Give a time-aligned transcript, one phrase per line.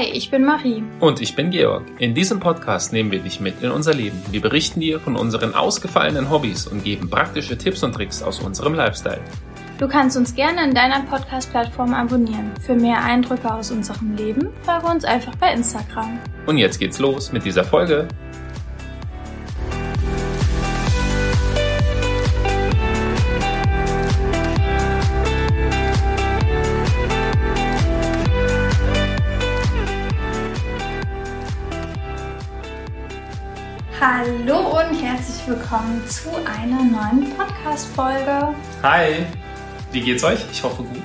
[0.00, 0.82] Hi, ich bin Marie.
[1.00, 1.84] Und ich bin Georg.
[1.98, 4.18] In diesem Podcast nehmen wir dich mit in unser Leben.
[4.30, 8.72] Wir berichten dir von unseren ausgefallenen Hobbys und geben praktische Tipps und Tricks aus unserem
[8.72, 9.20] Lifestyle.
[9.76, 12.50] Du kannst uns gerne in deiner Podcast-Plattform abonnieren.
[12.62, 16.18] Für mehr Eindrücke aus unserem Leben folge uns einfach bei Instagram.
[16.46, 18.08] Und jetzt geht's los mit dieser Folge.
[34.20, 38.54] Hallo und herzlich willkommen zu einer neuen Podcast-Folge.
[38.82, 39.24] Hi,
[39.92, 40.44] wie geht's euch?
[40.52, 41.02] Ich hoffe gut.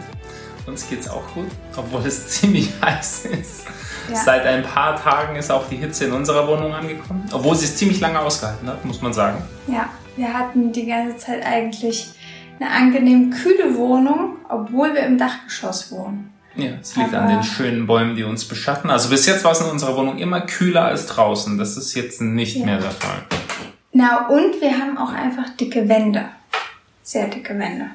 [0.65, 1.47] Uns geht's auch gut,
[1.77, 3.67] obwohl es ziemlich heiß ist.
[4.09, 4.17] Ja.
[4.17, 7.77] Seit ein paar Tagen ist auch die Hitze in unserer Wohnung angekommen, obwohl sie es
[7.77, 9.41] ziemlich lange ausgehalten hat, muss man sagen.
[9.67, 12.09] Ja, wir hatten die ganze Zeit eigentlich
[12.59, 16.34] eine angenehm kühle Wohnung, obwohl wir im Dachgeschoss wohnen.
[16.57, 18.89] Ja, es liegt an den schönen Bäumen, die uns beschatten.
[18.89, 21.57] Also bis jetzt war es in unserer Wohnung immer kühler als draußen.
[21.57, 22.65] Das ist jetzt nicht ja.
[22.65, 23.25] mehr der Fall.
[23.91, 26.25] Na, und wir haben auch einfach dicke Wände.
[27.03, 27.89] Sehr dicke Wände.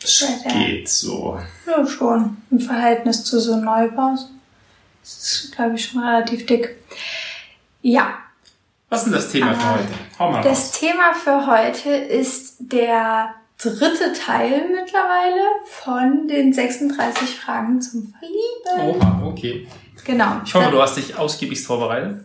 [0.00, 1.38] Das geht so.
[1.66, 2.38] Ja, schon.
[2.50, 4.30] Im Verhältnis zu so Neubaus.
[5.02, 6.76] Das ist, glaube ich, schon relativ dick.
[7.82, 8.18] Ja.
[8.88, 9.88] Was ist denn das Thema Aber für heute?
[10.18, 10.72] Hau mal Das raus.
[10.72, 13.34] Thema für heute ist der
[13.70, 19.00] dritte Teil mittlerweile von den 36 Fragen zum Verlieben.
[19.00, 19.66] Oha, okay.
[20.04, 20.40] Genau.
[20.44, 22.24] Ich hoffe, du hast dich ausgiebig vorbereitet.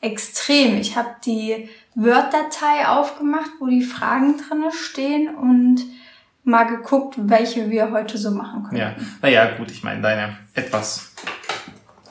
[0.00, 0.76] Extrem.
[0.76, 5.82] Ich habe die Word-Datei aufgemacht, wo die Fragen drinne stehen und
[6.42, 8.80] mal geguckt, welche wir heute so machen können.
[8.80, 11.12] Ja, naja, gut, ich meine, deine etwas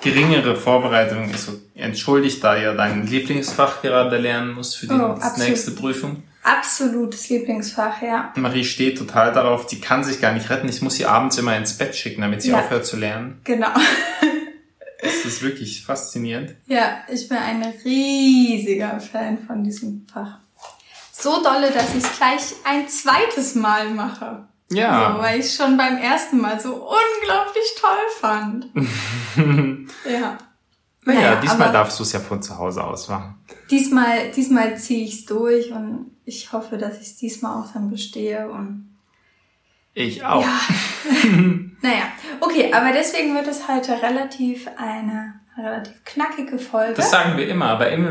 [0.01, 5.17] geringere Vorbereitung ist so entschuldigt, da ihr dein Lieblingsfach gerade lernen musst für die oh,
[5.37, 6.23] nächste Prüfung.
[6.43, 8.33] Absolutes Lieblingsfach, ja.
[8.35, 10.67] Marie steht total darauf, die kann sich gar nicht retten.
[10.67, 12.59] Ich muss sie abends immer ins Bett schicken, damit sie ja.
[12.59, 13.39] aufhört zu lernen.
[13.45, 13.69] Genau.
[15.01, 16.55] das ist wirklich faszinierend.
[16.67, 20.39] Ja, ich bin ein riesiger Fan von diesem Fach.
[21.13, 24.45] So dolle, dass ich es gleich ein zweites Mal mache.
[24.69, 25.07] Ja.
[25.07, 28.67] Also, weil ich es schon beim ersten Mal so unglaublich toll fand.
[30.05, 30.37] ja.
[31.05, 33.35] Naja, naja diesmal darfst du es ja von zu Hause aus machen.
[33.69, 37.89] Diesmal, diesmal ziehe ich es durch und ich hoffe, dass ich es diesmal auch dann
[37.89, 38.89] bestehe und
[39.93, 40.41] ich auch.
[40.41, 40.59] Ja.
[41.81, 46.95] naja, okay, aber deswegen wird es heute relativ eine relativ knackige Folge.
[46.95, 48.09] Das sagen wir immer, aber immer,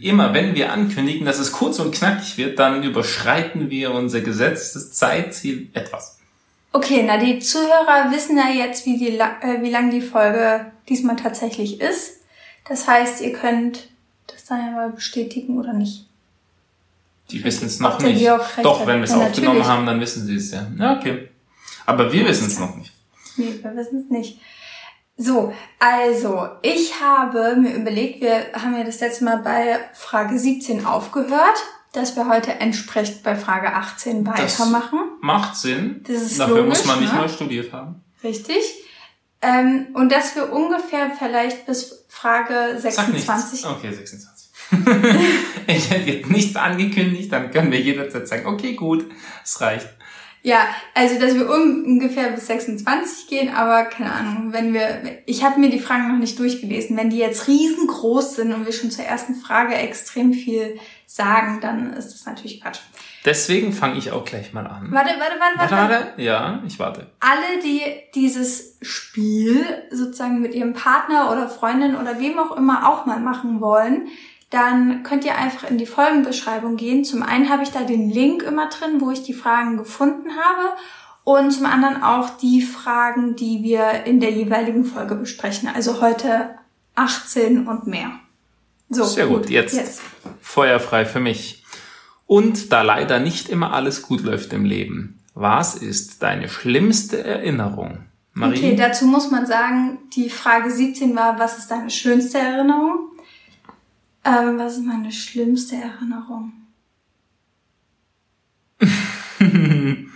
[0.00, 4.92] immer wenn wir ankündigen, dass es kurz und knackig wird, dann überschreiten wir unser gesetztes
[4.92, 6.20] Zeitziel etwas.
[6.72, 11.16] Okay, na die Zuhörer wissen ja jetzt, wie, die, äh, wie lang die Folge diesmal
[11.16, 12.20] tatsächlich ist.
[12.66, 13.88] Das heißt, ihr könnt
[14.28, 16.06] das dann ja mal bestätigen oder nicht.
[17.30, 18.26] Die wissen es noch nicht.
[18.62, 19.66] Doch, wenn wir es aufgenommen natürlich.
[19.66, 20.66] haben, dann wissen sie es ja.
[20.78, 21.30] Ja, okay.
[21.86, 22.92] Aber wir wissen es noch nicht.
[23.36, 24.40] Nee, wir wissen es nicht.
[25.16, 30.86] So, also, ich habe mir überlegt, wir haben ja das letzte Mal bei Frage 17
[30.86, 31.62] aufgehört,
[31.92, 34.98] dass wir heute entsprechend bei Frage 18 weitermachen.
[34.98, 36.02] Das macht Sinn.
[36.06, 37.18] Das ist Dafür logisch, muss man nicht ne?
[37.20, 38.02] mal studiert haben.
[38.24, 38.62] Richtig.
[39.42, 43.66] Ähm, und dass wir ungefähr vielleicht bis Frage 26.
[43.66, 44.31] Okay, 26.
[45.66, 49.04] ich hätte jetzt nichts angekündigt, dann können wir jederzeit sagen, okay, gut,
[49.44, 49.88] es reicht.
[50.44, 55.60] Ja, also dass wir ungefähr bis 26 gehen, aber keine Ahnung, wenn wir, ich habe
[55.60, 59.04] mir die Fragen noch nicht durchgelesen, wenn die jetzt riesengroß sind und wir schon zur
[59.04, 62.80] ersten Frage extrem viel sagen, dann ist das natürlich Quatsch.
[63.24, 64.88] Deswegen fange ich auch gleich mal an.
[64.90, 65.70] Warte, warte, warte, warte.
[65.70, 66.22] Warte, warte.
[66.22, 67.06] Ja, ich warte.
[67.20, 67.80] Alle, die
[68.16, 73.60] dieses Spiel sozusagen mit ihrem Partner oder Freundin oder wem auch immer auch mal machen
[73.60, 74.08] wollen,
[74.52, 77.04] dann könnt ihr einfach in die Folgenbeschreibung gehen.
[77.04, 80.76] Zum einen habe ich da den Link immer drin, wo ich die Fragen gefunden habe
[81.24, 85.70] und zum anderen auch die Fragen, die wir in der jeweiligen Folge besprechen.
[85.74, 86.50] Also heute
[86.96, 88.10] 18 und mehr.
[88.90, 89.50] So, Sehr gut, gut.
[89.50, 90.02] Jetzt, jetzt
[90.42, 91.64] feuerfrei für mich.
[92.26, 98.04] Und da leider nicht immer alles gut läuft im Leben, was ist deine schlimmste Erinnerung?
[98.34, 98.58] Marie?
[98.58, 103.11] Okay, dazu muss man sagen, die Frage 17 war, was ist deine schönste Erinnerung?
[104.24, 106.52] Ähm, was ist meine schlimmste Erinnerung?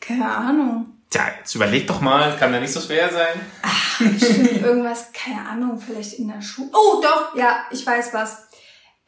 [0.00, 0.98] Keine Ahnung.
[1.08, 3.40] Tja, jetzt überleg doch mal, kann ja nicht so schwer sein.
[3.62, 6.70] Ach, stimmt, irgendwas, keine Ahnung, vielleicht in der Schule.
[6.72, 8.48] Oh, doch, ja, ich weiß was.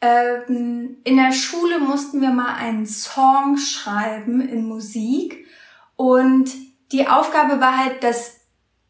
[0.01, 5.47] Ähm, in der Schule mussten wir mal einen Song schreiben in Musik
[5.95, 6.51] und
[6.91, 8.34] die Aufgabe war halt, dass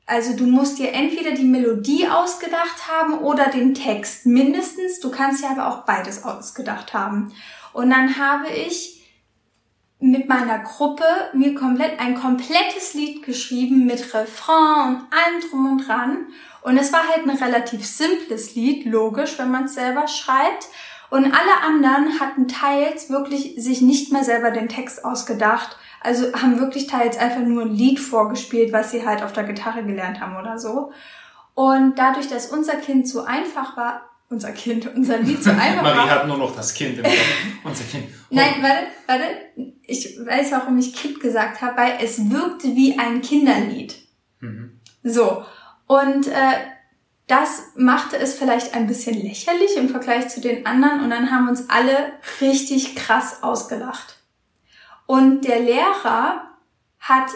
[0.06, 5.00] also du musst dir entweder die Melodie ausgedacht haben oder den Text mindestens.
[5.00, 7.34] Du kannst ja aber auch beides ausgedacht haben.
[7.74, 8.96] Und dann habe ich
[10.00, 11.04] mit meiner Gruppe
[11.34, 16.28] mir komplett ein komplettes Lied geschrieben mit Refrain und allem drum und dran.
[16.62, 20.68] Und es war halt ein relativ simples Lied, logisch, wenn man es selber schreibt.
[21.10, 25.78] Und alle anderen hatten teils wirklich sich nicht mehr selber den Text ausgedacht.
[26.02, 29.84] Also haben wirklich teils einfach nur ein Lied vorgespielt, was sie halt auf der Gitarre
[29.84, 30.92] gelernt haben oder so.
[31.54, 35.98] Und dadurch, dass unser Kind so einfach war, unser Kind, unser Lied so einfach Marie
[35.98, 36.10] war.
[36.10, 37.14] hat nur noch das Kind im Kopf.
[37.64, 38.06] Unser Kind.
[38.10, 38.36] Oh.
[38.36, 39.24] Nein, warte, warte.
[39.84, 43.96] Ich weiß, warum ich Kind gesagt habe, weil es wirkte wie ein Kinderlied.
[44.40, 44.80] Mhm.
[45.04, 45.46] So.
[45.88, 46.54] Und äh,
[47.28, 51.50] das machte es vielleicht ein bisschen lächerlich im Vergleich zu den anderen und dann haben
[51.50, 54.15] uns alle richtig krass ausgelacht.
[55.06, 56.42] Und der Lehrer
[57.00, 57.30] hat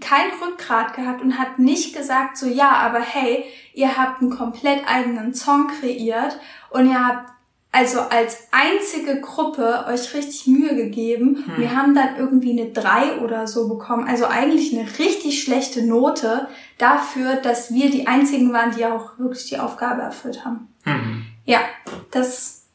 [0.00, 3.44] kein Rückgrat gehabt und hat nicht gesagt so, ja, aber hey,
[3.74, 6.38] ihr habt einen komplett eigenen Song kreiert
[6.70, 7.30] und ihr habt
[7.72, 11.44] also als einzige Gruppe euch richtig Mühe gegeben.
[11.46, 11.58] Hm.
[11.58, 14.08] Wir haben dann irgendwie eine 3 oder so bekommen.
[14.08, 19.48] Also eigentlich eine richtig schlechte Note dafür, dass wir die einzigen waren, die auch wirklich
[19.50, 20.68] die Aufgabe erfüllt haben.
[20.86, 21.26] Mhm.
[21.44, 21.60] Ja,
[22.12, 22.66] das,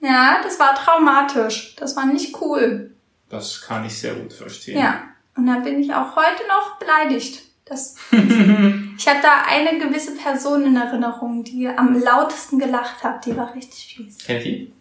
[0.00, 1.74] ja, das war traumatisch.
[1.76, 2.94] Das war nicht cool.
[3.30, 4.78] Das kann ich sehr gut verstehen.
[4.78, 5.04] Ja.
[5.36, 7.42] Und dann bin ich auch heute noch beleidigt.
[7.64, 13.24] Das, ich habe da eine gewisse Person in Erinnerung, die am lautesten gelacht hat.
[13.24, 14.18] Die war richtig fies.
[14.18, 14.72] Kennt die?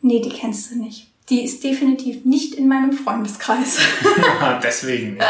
[0.00, 1.08] Nee, die kennst du nicht.
[1.28, 3.78] Die ist definitiv nicht in meinem Freundeskreis.
[4.62, 5.26] Deswegen nicht.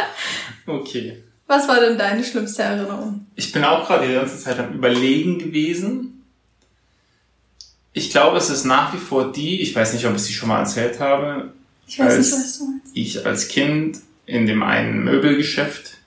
[0.66, 1.22] Okay.
[1.46, 3.26] Was war denn deine schlimmste Erinnerung?
[3.34, 6.22] Ich bin auch gerade die ganze Zeit am Überlegen gewesen.
[7.92, 10.48] Ich glaube, es ist nach wie vor die, ich weiß nicht, ob ich sie schon
[10.48, 11.52] mal erzählt habe,
[11.86, 12.86] Ich weiß Als- nicht, was du meinst.
[12.94, 15.98] ich als Kind in dem einen Möbelgeschäft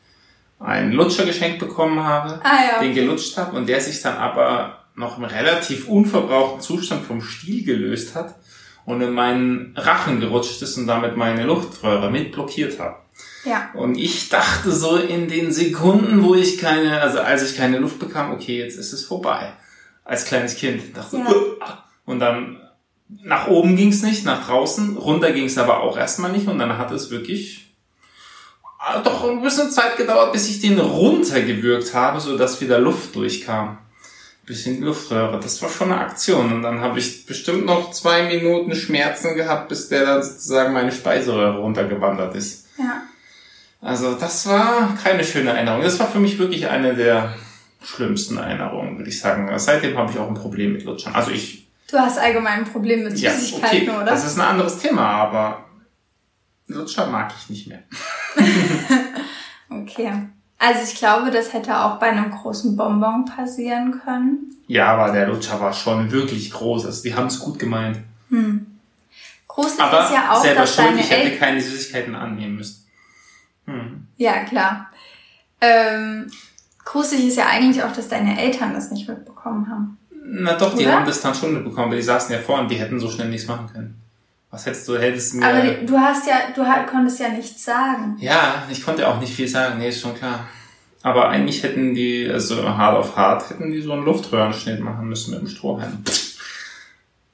[0.59, 2.79] einen Lutscher geschenkt bekommen habe, Ah ja.
[2.81, 7.63] den gelutscht habe und der sich dann aber noch im relativ unverbrauchten Zustand vom Stiel
[7.63, 8.33] gelöst hat
[8.85, 12.95] und in meinen Rachen gerutscht ist und damit meine Luftröhre mit blockiert habe.
[13.45, 13.69] Ja.
[13.75, 17.99] Und ich dachte so in den Sekunden, wo ich keine, also als ich keine Luft
[17.99, 19.53] bekam, okay, jetzt ist es vorbei.
[20.03, 21.83] Als kleines Kind dachte Ja.
[22.05, 22.57] Und dann
[23.09, 26.91] nach oben ging's nicht, nach draußen, runter ging's aber auch erstmal nicht und dann hat
[26.91, 27.73] es wirklich
[28.79, 33.15] ah, doch ein bisschen Zeit gedauert, bis ich den runtergewürgt habe, so dass wieder Luft
[33.15, 33.77] durchkam.
[34.45, 36.53] Bisschen Luftröhre, das war schon eine Aktion.
[36.53, 40.93] Und dann habe ich bestimmt noch zwei Minuten Schmerzen gehabt, bis der dann sozusagen meine
[40.93, 42.67] Speiseröhre runtergewandert ist.
[42.77, 43.01] Ja.
[43.81, 45.81] Also das war keine schöne Erinnerung.
[45.81, 47.33] Das war für mich wirklich eine der
[47.83, 49.51] schlimmsten Erinnerungen, würde ich sagen.
[49.59, 51.13] Seitdem habe ich auch ein Problem mit Lutschern.
[51.13, 54.05] Also ich, Du hast allgemein ein Problem mit ja, Süßigkeiten, okay, oder?
[54.05, 55.65] das ist ein anderes Thema, aber
[56.67, 57.83] Lutscher mag ich nicht mehr.
[59.69, 60.11] Okay.
[60.59, 64.55] Also ich glaube, das hätte auch bei einem großen Bonbon passieren können.
[64.67, 66.85] Ja, aber der Lutscher war schon wirklich groß.
[66.85, 67.99] Also die haben es gut gemeint.
[68.29, 68.79] Hm.
[69.47, 72.85] Gruselig Aber ist ja auch, selber dass schuld, deine ich hätte keine Süßigkeiten annehmen müssen.
[73.65, 74.07] Hm.
[74.17, 74.91] Ja, klar.
[75.61, 76.31] Ähm,
[76.83, 79.97] gruselig ist ja eigentlich auch, dass deine Eltern das nicht mitbekommen haben.
[80.29, 80.95] Na doch, die Oder?
[80.95, 83.29] haben das dann schon mitbekommen, weil die saßen ja vor und die hätten so schnell
[83.29, 84.01] nichts machen können.
[84.51, 85.45] Was hättest du, hättest mir...
[85.45, 88.17] Aber die, du hast ja, du konntest ja nichts sagen.
[88.19, 90.47] Ja, ich konnte auch nicht viel sagen, nee, ist schon klar.
[91.01, 95.31] Aber eigentlich hätten die, also hart auf hart, hätten die so einen Luftröhrenschnitt machen müssen
[95.31, 96.03] mit dem Strohhalm.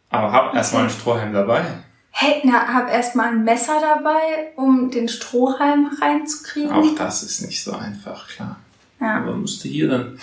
[0.10, 1.66] Aber hab erstmal einen Strohhalm dabei.
[2.12, 6.72] Hey, na, hab erstmal ein Messer dabei, um den Strohhalm reinzukriegen.
[6.72, 8.58] Auch das ist nicht so einfach, klar.
[9.00, 9.18] Ja.
[9.18, 10.20] Aber musste hier dann.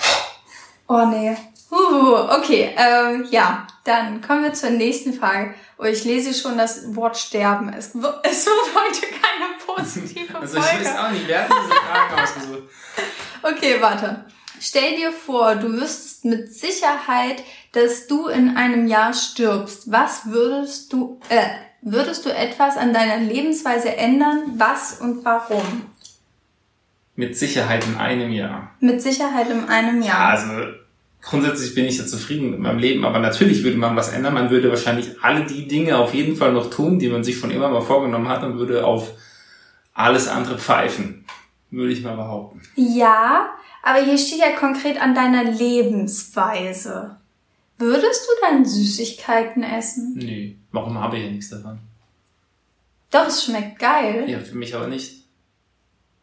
[0.86, 1.36] Oh nee.
[1.70, 5.54] Uh, okay, ähm, ja, dann kommen wir zur nächsten Frage.
[5.78, 7.72] Oh, ich lese schon das Wort sterben.
[7.72, 10.84] Es, wird- es wird heute keine positive Also ich Folge.
[10.84, 12.62] weiß auch nicht, wer hat diese Fragen ausgesucht?
[13.42, 14.24] Okay, warte.
[14.60, 19.90] Stell dir vor, du wüsstest mit Sicherheit, dass du in einem Jahr stirbst.
[19.90, 21.46] Was würdest du, äh,
[21.80, 24.42] würdest du etwas an deiner Lebensweise ändern?
[24.58, 25.86] Was und warum?
[27.16, 28.72] Mit Sicherheit in einem Jahr.
[28.80, 30.28] Mit Sicherheit in einem Ja, Jahr.
[30.32, 30.72] also
[31.22, 34.34] grundsätzlich bin ich ja zufrieden mit meinem Leben, aber natürlich würde man was ändern.
[34.34, 37.50] Man würde wahrscheinlich alle die Dinge auf jeden Fall noch tun, die man sich schon
[37.50, 39.12] immer mal vorgenommen hat und würde auf
[39.94, 41.24] alles andere pfeifen.
[41.70, 42.62] Würde ich mal behaupten.
[42.74, 43.50] Ja,
[43.82, 47.16] aber hier steht ja konkret an deiner Lebensweise.
[47.78, 50.14] Würdest du dann Süßigkeiten essen?
[50.16, 51.78] Nee, warum habe ich ja nichts davon?
[53.10, 54.24] Doch, es schmeckt geil.
[54.28, 55.19] Ja, für mich aber nicht.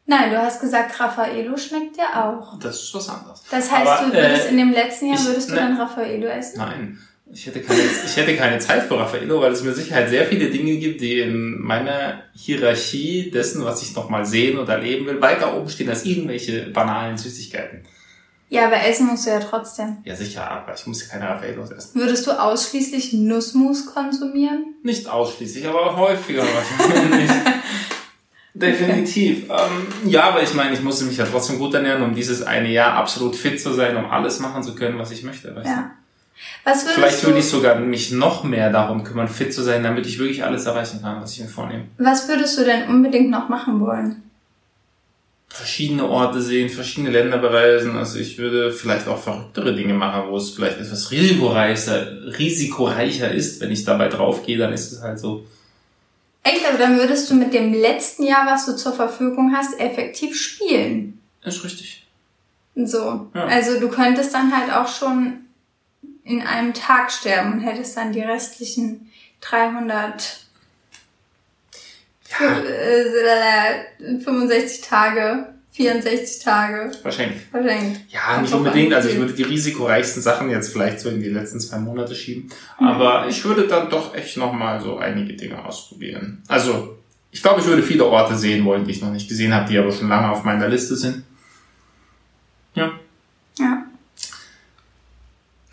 [0.10, 2.58] Nein, du hast gesagt, Raffaello schmeckt dir auch.
[2.60, 3.44] Das ist was anderes.
[3.52, 5.78] Das heißt, Aber, du würdest äh, in dem letzten Jahr ich- würdest du ne- dann
[5.78, 6.58] Raffaello essen?
[6.60, 6.98] Nein,
[7.32, 10.50] ich hätte, keine, ich hätte keine Zeit für Raffaello, weil es mit Sicherheit sehr viele
[10.50, 15.22] Dinge gibt, die in meiner Hierarchie dessen, was ich noch mal sehen oder erleben will,
[15.22, 17.84] weiter oben stehen als irgendwelche banalen Süßigkeiten.
[18.50, 19.98] Ja, aber essen musst du ja trotzdem.
[20.06, 22.00] Ja, sicher, aber ich muss ja keine Raffaellos essen.
[22.00, 24.76] Würdest du ausschließlich Nussmus konsumieren?
[24.84, 27.30] Nicht ausschließlich, aber häufiger wahrscheinlich.
[28.60, 29.50] Definitiv.
[29.50, 32.70] Ähm, ja, aber ich meine, ich musste mich ja trotzdem gut ernähren, um dieses eine
[32.70, 35.56] Jahr absolut fit zu sein, um alles machen zu können, was ich möchte.
[35.56, 35.92] Weißt ja.
[36.64, 40.20] Was Vielleicht würde ich sogar mich noch mehr darum kümmern, fit zu sein, damit ich
[40.20, 41.86] wirklich alles erreichen kann, was ich mir vornehme.
[41.98, 44.24] Was würdest du denn unbedingt noch machen wollen?
[45.50, 47.96] Verschiedene Orte sehen, verschiedene Länder bereisen.
[47.96, 53.62] Also ich würde vielleicht auch verrücktere Dinge machen, wo es vielleicht etwas risikoreicher, risikoreicher ist.
[53.62, 55.46] Wenn ich dabei draufgehe, dann ist es halt so.
[56.48, 60.40] Echt, aber dann würdest du mit dem letzten Jahr, was du zur Verfügung hast, effektiv
[60.40, 61.22] spielen.
[61.42, 62.08] Das ist richtig.
[62.76, 63.30] So.
[63.34, 63.46] Ja.
[63.46, 65.46] Also du könntest dann halt auch schon
[66.24, 69.12] in einem Tag sterben und hättest dann die restlichen
[69.42, 70.46] 300
[72.40, 72.62] ja.
[74.00, 76.92] 65 äh, Tage, 64 Tage.
[77.04, 77.42] Wahrscheinlich.
[77.52, 78.00] Wahrscheinlich.
[78.10, 78.94] Ja, nicht unbedingt.
[78.96, 82.50] Also ich würde die risikoreichsten Sachen jetzt vielleicht so in die letzten zwei Monate schieben.
[82.80, 82.88] Mhm.
[82.88, 86.42] Aber ich würde dann doch echt nochmal so einige Dinge ausprobieren.
[86.48, 86.98] Also,
[87.30, 89.78] ich glaube, ich würde viele Orte sehen wollen, die ich noch nicht gesehen habe, die
[89.78, 91.24] aber schon lange auf meiner Liste sind.
[92.74, 92.92] Ja.
[93.60, 93.86] Ja.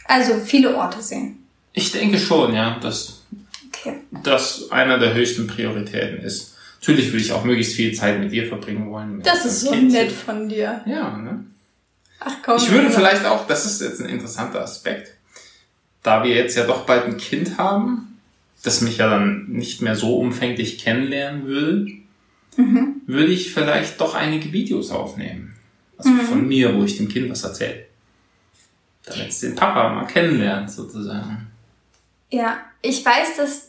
[0.05, 1.47] Also viele Orte sehen.
[1.73, 3.23] Ich denke schon, ja, dass
[3.69, 4.01] okay.
[4.23, 6.54] das einer der höchsten Prioritäten ist.
[6.87, 9.23] Natürlich würde ich auch möglichst viel Zeit mit dir verbringen wollen.
[9.23, 9.93] Das ist so Kindchen.
[9.93, 10.83] nett von dir.
[10.87, 11.45] Ja, ne?
[12.21, 12.57] Ach komm.
[12.57, 15.15] Ich würde vielleicht auch, das ist jetzt ein interessanter Aspekt,
[16.03, 18.19] da wir jetzt ja doch bald ein Kind haben,
[18.63, 21.87] das mich ja dann nicht mehr so umfänglich kennenlernen würde,
[22.57, 23.03] mhm.
[23.07, 25.55] würde ich vielleicht doch einige Videos aufnehmen.
[25.97, 26.21] Also mhm.
[26.21, 27.87] von mir, wo ich dem Kind was erzähle
[29.05, 31.49] damit es den Papa mal kennenlernt, sozusagen.
[32.31, 33.64] Ja, ich weiß, dass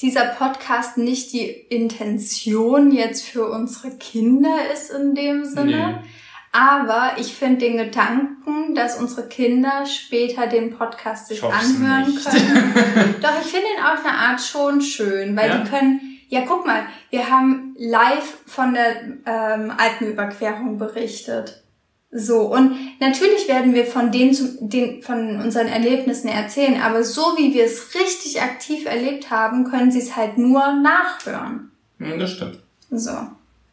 [0.00, 6.00] dieser Podcast nicht die Intention jetzt für unsere Kinder ist in dem Sinne.
[6.02, 6.08] Nee.
[6.50, 13.14] Aber ich finde den Gedanken, dass unsere Kinder später den Podcast sich anhören können.
[13.22, 15.58] Doch, ich finde ihn auf eine Art schon schön, weil ja?
[15.58, 21.62] die können, ja guck mal, wir haben live von der ähm, Alpenüberquerung berichtet.
[22.10, 27.36] So, und natürlich werden wir von denen, zum, den, von unseren Erlebnissen erzählen, aber so
[27.36, 31.70] wie wir es richtig aktiv erlebt haben, können sie es halt nur nachhören.
[31.98, 32.60] Das stimmt.
[32.90, 33.10] So.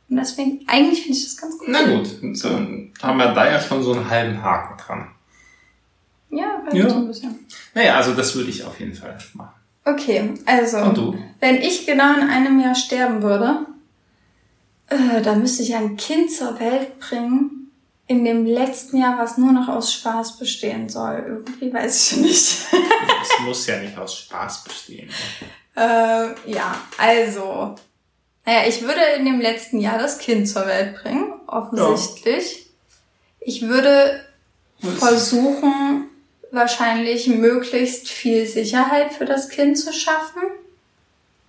[0.09, 1.67] Und deswegen, eigentlich finde ich das ganz gut.
[1.69, 5.07] Na gut, so haben wir da ja schon so einen halben Haken dran.
[6.29, 6.89] Ja, ja.
[6.89, 7.47] so ein bisschen.
[7.73, 9.53] Naja, also das würde ich auf jeden Fall machen.
[9.85, 13.67] Okay, also, wenn ich genau in einem Jahr sterben würde,
[14.87, 17.54] äh, dann müsste ich ein Kind zur Welt bringen,
[18.07, 21.23] in dem letzten Jahr, was nur noch aus Spaß bestehen soll.
[21.27, 22.57] Irgendwie weiß ich nicht.
[23.21, 25.09] Es muss ja nicht aus Spaß bestehen.
[25.75, 27.75] äh, ja, also.
[28.45, 32.57] Naja, ich würde in dem letzten Jahr das Kind zur Welt bringen, offensichtlich.
[32.57, 32.65] Ja.
[33.39, 34.23] Ich würde
[34.99, 36.07] versuchen,
[36.51, 40.43] wahrscheinlich möglichst viel Sicherheit für das Kind zu schaffen.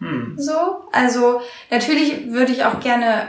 [0.00, 0.36] Hm.
[0.38, 0.84] So.
[0.92, 3.28] Also, natürlich würde ich auch gerne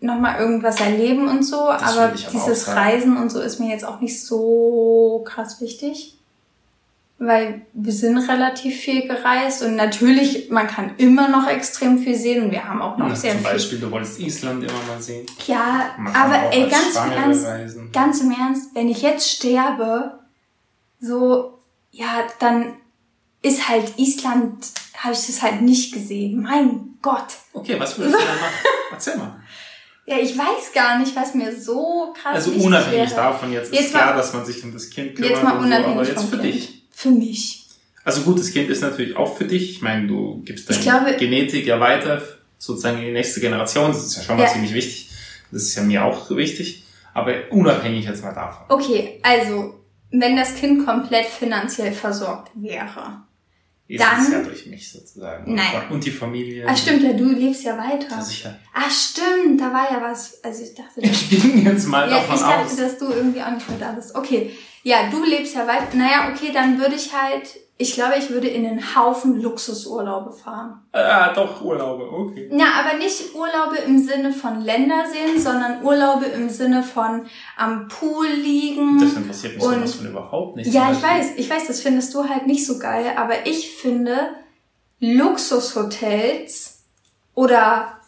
[0.00, 4.00] nochmal irgendwas erleben und so, das aber dieses Reisen und so ist mir jetzt auch
[4.00, 6.12] nicht so krass wichtig.
[7.18, 12.44] Weil wir sind relativ viel gereist und natürlich, man kann immer noch extrem viel sehen
[12.44, 13.46] und wir haben auch noch ja, sehr zum viel.
[13.46, 15.24] Zum Beispiel, du wolltest Island immer mal sehen.
[15.46, 17.46] Ja, aber ey, ganz im Ernst,
[17.94, 20.18] ganz im Ernst, wenn ich jetzt sterbe,
[21.00, 21.58] so,
[21.90, 22.74] ja, dann
[23.40, 24.66] ist halt Island,
[24.98, 26.42] habe ich das halt nicht gesehen.
[26.42, 27.28] Mein Gott.
[27.52, 28.54] Okay, was würdest du dann machen?
[28.92, 29.40] Erzähl mal.
[30.06, 33.16] Ja, ich weiß gar nicht, was mir so krass Also unabhängig wäre.
[33.16, 35.32] davon, jetzt, jetzt ist mal, klar, dass man sich um das Kind kümmert.
[35.32, 36.54] Jetzt mal unabhängig so, aber jetzt für kind.
[36.54, 36.82] dich.
[36.92, 37.66] Für mich.
[38.04, 39.72] Also gut, das Kind ist natürlich auch für dich.
[39.72, 42.22] Ich meine, du gibst deine glaube, Genetik ja weiter,
[42.56, 43.88] sozusagen in die nächste Generation.
[43.88, 44.52] Das ist ja schon mal ja.
[44.52, 45.10] ziemlich wichtig.
[45.50, 46.84] Das ist ja mir auch wichtig.
[47.12, 48.66] Aber unabhängig jetzt mal davon.
[48.68, 49.80] Okay, also,
[50.12, 53.22] wenn das Kind komplett finanziell versorgt wäre,
[53.88, 55.54] ist dann, es ja durch mich sozusagen.
[55.54, 55.90] Nein.
[55.90, 56.66] Und die Familie.
[56.68, 58.16] Ah, stimmt, ja, du lebst ja weiter.
[58.16, 58.58] Ja, sicher.
[58.74, 60.42] Ah, stimmt, da war ja was.
[60.42, 61.00] Also ich dachte.
[61.02, 62.34] Ich bin jetzt mal ja, davon.
[62.34, 62.76] Ich dachte, aus.
[62.76, 64.14] dass du irgendwie auch nicht mehr da bist.
[64.14, 64.50] Okay.
[64.82, 65.94] Ja, du lebst ja weiter.
[65.94, 70.82] Naja, okay, dann würde ich halt ich glaube, ich würde in einen Haufen Luxusurlaube fahren.
[70.92, 72.48] Ah, doch, Urlaube, okay.
[72.50, 77.88] Ja, aber nicht Urlaube im Sinne von Länder sehen, sondern Urlaube im Sinne von am
[77.88, 78.98] Pool liegen.
[78.98, 80.72] Das interessiert mich und, sowas von überhaupt nicht.
[80.72, 84.16] Ja, ich weiß, ich weiß, das findest du halt nicht so geil, aber ich finde
[85.00, 86.82] Luxushotels
[87.34, 87.98] oder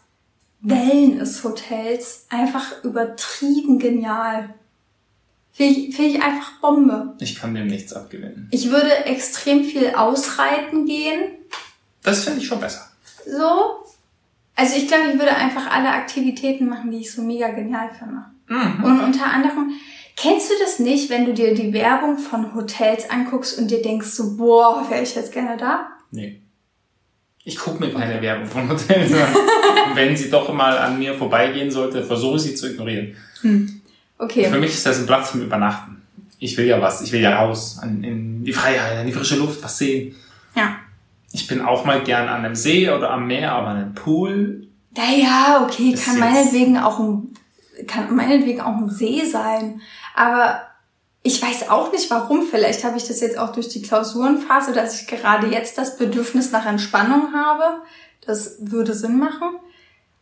[0.60, 4.54] Wellnesshotels einfach übertrieben genial.
[5.58, 7.16] Finde ich, find ich einfach Bombe.
[7.18, 8.46] Ich kann dem nichts abgewinnen.
[8.52, 11.32] Ich würde extrem viel ausreiten gehen.
[12.04, 12.88] Das finde ich schon besser.
[13.26, 13.84] So.
[14.54, 18.26] Also ich glaube, ich würde einfach alle Aktivitäten machen, die ich so mega genial finde.
[18.46, 18.84] Mhm.
[18.84, 19.72] Und unter anderem,
[20.14, 24.10] kennst du das nicht, wenn du dir die Werbung von Hotels anguckst und dir denkst
[24.10, 25.88] so, boah, wäre ich jetzt gerne da?
[26.12, 26.40] Nee.
[27.42, 29.34] Ich gucke mir keine Werbung von Hotels an.
[29.94, 33.16] Wenn sie doch mal an mir vorbeigehen sollte, versuche ich sie zu ignorieren.
[33.40, 33.77] Hm.
[34.18, 34.50] Okay.
[34.50, 36.02] Für mich ist das ein Platz zum Übernachten.
[36.40, 37.00] Ich will ja was.
[37.02, 37.78] Ich will ja raus.
[37.80, 40.14] An, in die Freiheit, in die frische Luft, was sehen.
[40.54, 40.76] Ja.
[41.32, 44.66] Ich bin auch mal gern an einem See oder am Meer, aber an einem Pool.
[44.96, 47.34] Naja, okay, kann meinetwegen auch ein,
[47.86, 49.80] kann meinetwegen auch ein See sein.
[50.14, 50.62] Aber
[51.22, 52.42] ich weiß auch nicht warum.
[52.42, 56.50] Vielleicht habe ich das jetzt auch durch die Klausurenphase, dass ich gerade jetzt das Bedürfnis
[56.50, 57.82] nach Entspannung habe.
[58.24, 59.58] Das würde Sinn machen.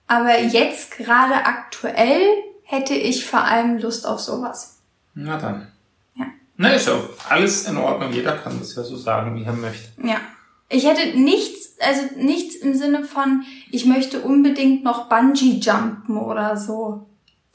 [0.08, 2.20] Aber jetzt gerade aktuell
[2.66, 4.78] hätte ich vor allem Lust auf sowas.
[5.14, 5.68] Na dann.
[6.16, 6.26] Ja.
[6.56, 8.12] Na, ist ja alles in Ordnung.
[8.12, 9.88] Jeder kann das ja so sagen, wie er möchte.
[10.02, 10.20] Ja.
[10.68, 16.56] Ich hätte nichts, also nichts im Sinne von, ich möchte unbedingt noch Bungee jumpen oder
[16.56, 17.06] so.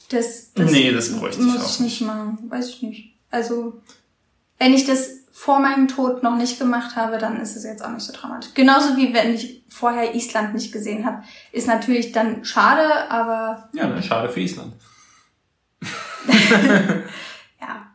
[0.09, 1.53] Das, das nee, das bräuchte ich auch.
[1.53, 2.37] Muss ich nicht machen.
[2.49, 3.13] Weiß ich nicht.
[3.29, 3.81] Also,
[4.57, 7.91] wenn ich das vor meinem Tod noch nicht gemacht habe, dann ist es jetzt auch
[7.91, 8.53] nicht so dramatisch.
[8.53, 11.23] Genauso wie wenn ich vorher Island nicht gesehen habe.
[11.51, 13.69] Ist natürlich dann schade, aber.
[13.73, 14.73] Ja, ne, schade für Island.
[17.61, 17.91] ja.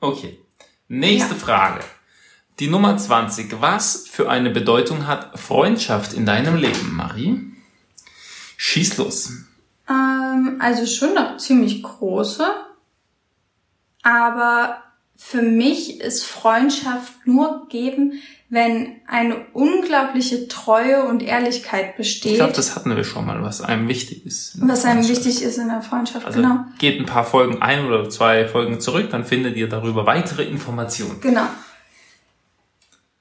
[0.00, 0.38] Okay.
[0.88, 1.40] Nächste ja.
[1.40, 1.80] Frage.
[2.58, 3.60] Die Nummer 20.
[3.60, 7.40] Was für eine Bedeutung hat Freundschaft in deinem Leben, Marie?
[8.56, 9.32] Schieß los.
[9.88, 12.46] Ähm, also schon noch ziemlich große.
[14.02, 14.82] Aber
[15.24, 22.32] für mich ist Freundschaft nur geben, wenn eine unglaubliche Treue und Ehrlichkeit besteht.
[22.32, 24.58] Ich glaube, das hatten wir schon mal, was einem wichtig ist.
[24.60, 26.64] Was einem wichtig ist in der Freundschaft, also genau.
[26.78, 31.18] Geht ein paar Folgen ein oder zwei Folgen zurück, dann findet ihr darüber weitere Informationen.
[31.22, 31.46] Genau.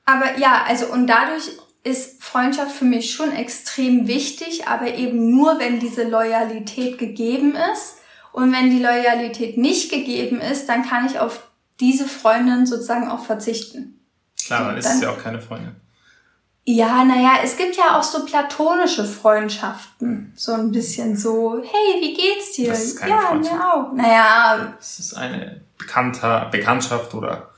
[0.03, 1.50] Aber ja, also und dadurch
[1.84, 8.00] ist Freundschaft für mich schon extrem wichtig, aber eben nur, wenn diese Loyalität gegeben ist.
[8.34, 11.50] Und wenn die Loyalität nicht gegeben ist, dann kann ich auf
[11.82, 14.00] diese Freundin sozusagen auch verzichten.
[14.46, 15.76] Klar, dann ist es ja auch keine Freundin.
[16.64, 20.32] Ja, naja, es gibt ja auch so platonische Freundschaften.
[20.36, 22.70] So ein bisschen so, hey, wie geht's dir?
[22.70, 23.56] Das ist keine ja, Freundschaft.
[23.56, 23.94] mir auch.
[23.94, 24.74] Naja.
[24.80, 27.50] Es ist eine Bekannter, Bekanntschaft oder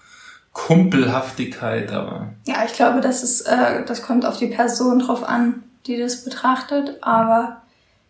[0.53, 2.29] Kumpelhaftigkeit, aber.
[2.45, 6.23] Ja, ich glaube, das ist, äh, das kommt auf die Person drauf an, die das
[6.23, 6.97] betrachtet.
[7.01, 7.61] Aber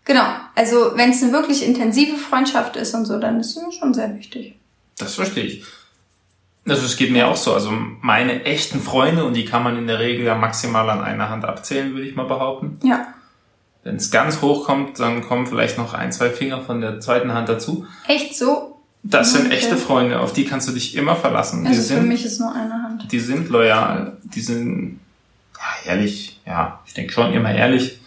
[0.06, 3.72] genau, also wenn es eine wirklich intensive Freundschaft ist und so, dann ist es mir
[3.72, 4.60] schon sehr wichtig.
[5.00, 5.66] Das verstehe ich.
[6.68, 7.54] Also es geht mir auch so.
[7.54, 7.72] Also
[8.02, 11.46] meine echten Freunde, und die kann man in der Regel ja maximal an einer Hand
[11.46, 12.80] abzählen, würde ich mal behaupten.
[12.84, 13.08] Ja.
[13.84, 17.34] Wenn es ganz hoch kommt, dann kommen vielleicht noch ein, zwei Finger von der zweiten
[17.34, 17.86] Hand dazu.
[18.08, 18.80] Echt so?
[19.06, 21.68] Das sind echte Freunde, auf die kannst du dich immer verlassen.
[21.68, 23.12] Also die sind, für mich ist nur eine Hand.
[23.12, 25.02] Die sind loyal, die sind
[25.58, 28.00] ja, ehrlich, ja, ich denke schon immer ehrlich.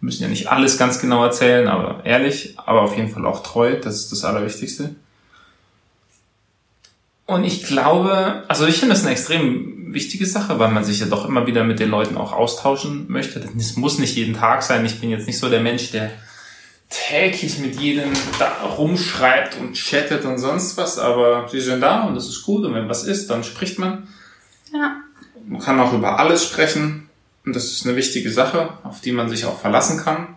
[0.00, 3.44] Wir müssen ja nicht alles ganz genau erzählen, aber ehrlich, aber auf jeden Fall auch
[3.44, 4.96] treu, das ist das Allerwichtigste.
[7.30, 11.06] Und ich glaube, also ich finde das eine extrem wichtige Sache, weil man sich ja
[11.06, 13.38] doch immer wieder mit den Leuten auch austauschen möchte.
[13.38, 14.84] Das muss nicht jeden Tag sein.
[14.84, 16.10] Ich bin jetzt nicht so der Mensch, der
[16.88, 22.16] täglich mit jedem da rumschreibt und chattet und sonst was, aber sie sind da und
[22.16, 24.08] das ist gut und wenn was ist, dann spricht man.
[24.72, 24.96] Ja.
[25.46, 27.08] Man kann auch über alles sprechen
[27.46, 30.34] und das ist eine wichtige Sache, auf die man sich auch verlassen kann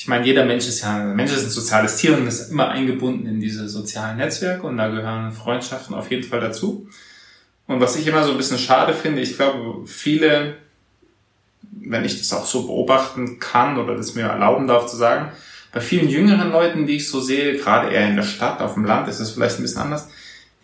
[0.00, 2.70] ich meine, jeder Mensch ist ja, ein Mensch ist ein soziales Tier und ist immer
[2.70, 6.88] eingebunden in diese sozialen Netzwerke und da gehören Freundschaften auf jeden Fall dazu.
[7.66, 10.56] Und was ich immer so ein bisschen schade finde, ich glaube, viele,
[11.60, 15.32] wenn ich das auch so beobachten kann oder das mir erlauben darf zu sagen,
[15.70, 18.86] bei vielen jüngeren Leuten, die ich so sehe, gerade eher in der Stadt, auf dem
[18.86, 20.08] Land, ist das vielleicht ein bisschen anders,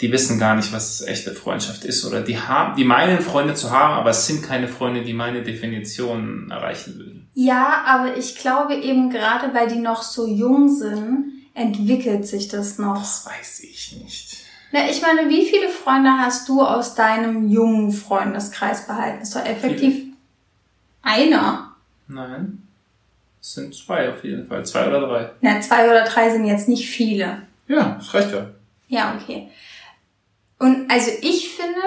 [0.00, 3.70] die wissen gar nicht, was echte Freundschaft ist oder die haben, die meinen Freunde zu
[3.70, 7.28] haben, aber es sind keine Freunde, die meine Definition erreichen würden.
[7.34, 12.78] Ja, aber ich glaube eben gerade, weil die noch so jung sind, entwickelt sich das
[12.78, 12.98] noch.
[12.98, 14.36] Das weiß ich nicht.
[14.72, 19.22] Na, ich meine, wie viele Freunde hast du aus deinem jungen Freundeskreis behalten?
[19.22, 20.12] Ist doch effektiv viele.
[21.02, 21.72] einer.
[22.08, 22.62] Nein.
[23.40, 24.66] Es sind zwei auf jeden Fall.
[24.66, 25.30] Zwei oder drei.
[25.40, 27.42] Na, zwei oder drei sind jetzt nicht viele.
[27.68, 28.46] Ja, das reicht ja.
[28.88, 29.48] Ja, okay.
[30.58, 31.80] Und also ich finde,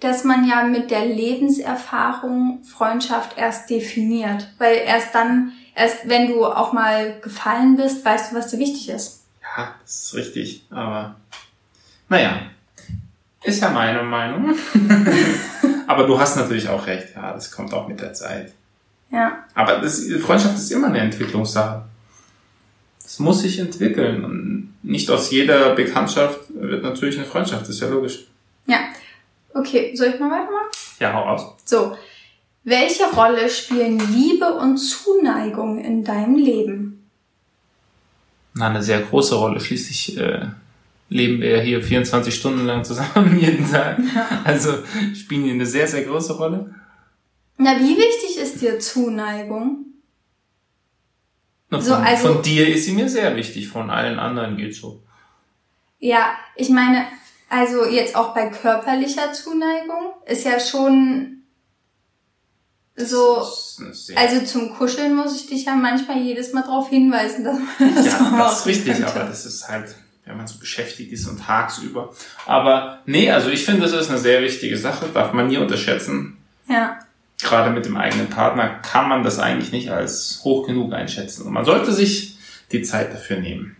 [0.00, 4.48] dass man ja mit der Lebenserfahrung Freundschaft erst definiert.
[4.58, 8.88] Weil erst dann, erst wenn du auch mal gefallen bist, weißt du, was dir wichtig
[8.88, 9.24] ist.
[9.42, 10.64] Ja, das ist richtig.
[10.70, 11.16] Aber
[12.08, 12.40] naja,
[13.42, 14.54] ist ja meine Meinung.
[15.86, 17.14] Aber du hast natürlich auch recht.
[17.14, 18.52] Ja, das kommt auch mit der Zeit.
[19.10, 19.44] Ja.
[19.54, 21.84] Aber das, Freundschaft ist immer eine Entwicklungssache.
[23.20, 24.24] Muss sich entwickeln.
[24.24, 27.62] Und nicht aus jeder Bekanntschaft wird natürlich eine Freundschaft.
[27.62, 28.26] Das ist ja logisch.
[28.66, 28.78] Ja.
[29.54, 30.70] Okay, soll ich mal weitermachen?
[30.98, 31.54] Ja, hau aus.
[31.64, 31.96] So.
[32.62, 37.08] Welche Rolle spielen Liebe und Zuneigung in deinem Leben?
[38.54, 39.60] Na, eine sehr große Rolle.
[39.60, 40.46] Schließlich äh,
[41.08, 43.98] leben wir ja hier 24 Stunden lang zusammen jeden Tag.
[44.14, 44.42] Ja.
[44.44, 44.74] Also
[45.14, 46.74] spielen die eine sehr, sehr große Rolle.
[47.56, 49.89] Na, wie wichtig ist dir Zuneigung?
[51.70, 55.02] Na, von, also, von dir ist sie mir sehr wichtig, von allen anderen geht so.
[56.00, 57.04] Ja, ich meine,
[57.48, 61.42] also jetzt auch bei körperlicher Zuneigung ist ja schon
[62.96, 63.42] so,
[64.16, 68.06] also zum Kuscheln muss ich dich ja manchmal jedes Mal darauf hinweisen, dass man das
[68.06, 69.08] Ja, das ist richtig, könnte.
[69.08, 72.12] aber das ist halt, wenn man so beschäftigt ist und tagsüber.
[72.46, 76.38] Aber nee, also ich finde, das ist eine sehr wichtige Sache, darf man nie unterschätzen.
[76.68, 76.98] Ja.
[77.42, 81.46] Gerade mit dem eigenen Partner kann man das eigentlich nicht als hoch genug einschätzen.
[81.46, 82.36] Und man sollte sich
[82.72, 83.76] die Zeit dafür nehmen.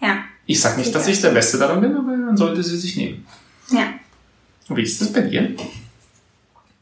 [0.00, 0.18] Ja.
[0.46, 3.26] Ich sag nicht, dass ich der Beste daran bin, aber man sollte sie sich nehmen.
[3.70, 3.88] Ja.
[4.68, 5.54] Wie ist das bei dir?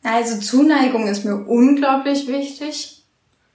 [0.02, 3.02] Also Zuneigung ist mir unglaublich wichtig.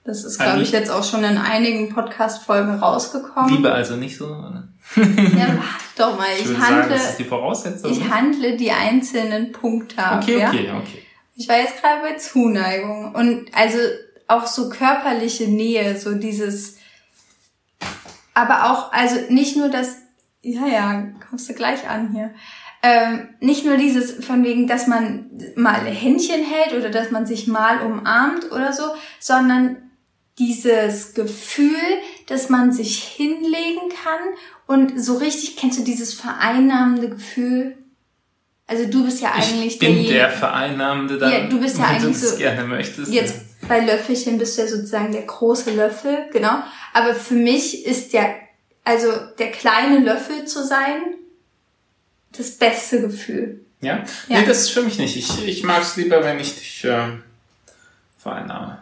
[0.04, 3.54] Das ist, glaube ich, jetzt auch schon in einigen Podcast-Folgen rausgekommen.
[3.54, 4.68] Liebe also nicht so, oder?
[4.96, 6.26] ja, warte doch mal.
[6.36, 7.92] Ich, ich handle, sagen, das ist die Voraussetzung.
[7.92, 10.22] Ich handle die einzelnen Punkte ab.
[10.22, 10.76] Okay, okay, ja?
[10.76, 11.02] okay.
[11.34, 13.78] Ich war jetzt gerade bei Zuneigung und also
[14.28, 16.76] auch so körperliche Nähe, so dieses,
[18.34, 19.96] aber auch, also nicht nur das,
[20.42, 22.34] ja, ja, kommst du gleich an hier
[22.82, 27.46] ähm, nicht nur dieses von wegen, dass man mal Händchen hält oder dass man sich
[27.46, 28.82] mal umarmt oder so,
[29.20, 29.76] sondern
[30.38, 31.76] dieses Gefühl,
[32.26, 34.20] dass man sich hinlegen kann
[34.66, 37.76] und so richtig, kennst du dieses vereinnahmende Gefühl?
[38.72, 42.16] Also du bist ja eigentlich ich bin der Vereinnahmende, dann, ja, du bist ja eigentlich
[42.16, 43.12] so, gerne möchtest.
[43.12, 43.34] Jetzt
[43.68, 46.62] bei Löffelchen bist du ja sozusagen der große Löffel, genau.
[46.94, 48.34] Aber für mich ist der,
[48.82, 51.02] also der kleine Löffel zu sein,
[52.34, 53.60] das beste Gefühl.
[53.82, 54.04] Ja?
[54.28, 54.40] ja?
[54.40, 55.18] Nee, das ist für mich nicht.
[55.18, 57.08] Ich, ich mag es lieber, wenn ich dich äh,
[58.16, 58.78] vereinnahme.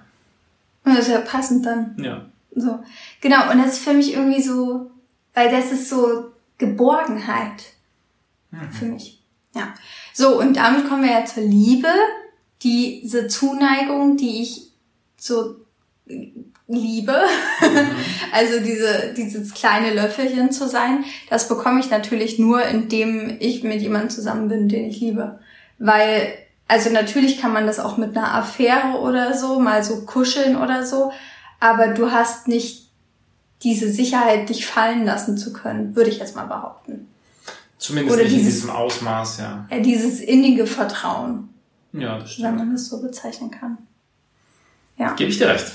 [0.85, 1.97] Und das ist ja passend dann.
[2.01, 2.27] Ja.
[2.55, 2.79] So.
[3.21, 4.89] Genau, und das ist für mich irgendwie so,
[5.35, 7.65] weil das ist so Geborgenheit.
[8.53, 8.71] Mhm.
[8.71, 9.20] Für mich.
[9.55, 9.75] Ja.
[10.13, 11.89] So, und damit kommen wir ja zur Liebe.
[12.63, 14.73] Diese Zuneigung, die ich
[15.17, 15.57] so
[16.71, 17.17] liebe,
[17.61, 17.91] mhm.
[18.33, 23.83] also diese, dieses kleine Löffelchen zu sein, das bekomme ich natürlich nur, indem ich mit
[23.83, 25.41] jemandem zusammen bin, den ich liebe.
[25.79, 26.33] Weil,
[26.69, 30.87] also natürlich kann man das auch mit einer Affäre oder so, mal so kuscheln oder
[30.87, 31.13] so,
[31.59, 32.89] aber du hast nicht
[33.63, 37.09] diese Sicherheit, dich fallen lassen zu können, würde ich jetzt mal behaupten.
[37.81, 39.67] Zumindest oder nicht dieses, in diesem Ausmaß, ja.
[39.71, 39.79] ja.
[39.81, 41.49] Dieses innige Vertrauen.
[41.95, 42.49] Ja, das stimmt.
[42.49, 43.79] Wenn man das so bezeichnen kann.
[44.99, 45.15] Ja.
[45.15, 45.73] Gebe ich dir recht.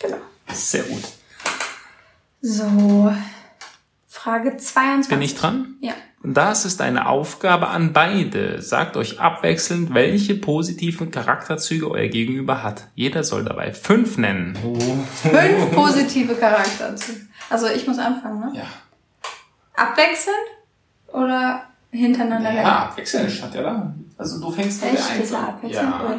[0.00, 0.16] Genau.
[0.52, 1.02] Sehr gut.
[2.40, 3.14] So,
[4.08, 5.10] Frage 22.
[5.10, 5.74] Bin ich dran?
[5.82, 5.92] Ja.
[6.24, 8.62] Das ist eine Aufgabe an beide.
[8.62, 12.88] Sagt euch abwechselnd, welche positiven Charakterzüge euer Gegenüber hat.
[12.94, 14.56] Jeder soll dabei fünf nennen.
[14.56, 17.20] Fünf positive Charakterzüge.
[17.50, 18.52] Also ich muss anfangen, ne?
[18.54, 18.66] Ja.
[19.74, 20.36] Abwechselnd
[21.12, 23.94] oder hintereinander Ja, abwechselnd stand ja da.
[24.16, 25.54] Also du fängst mit der Eins an.
[25.68, 26.18] Ja.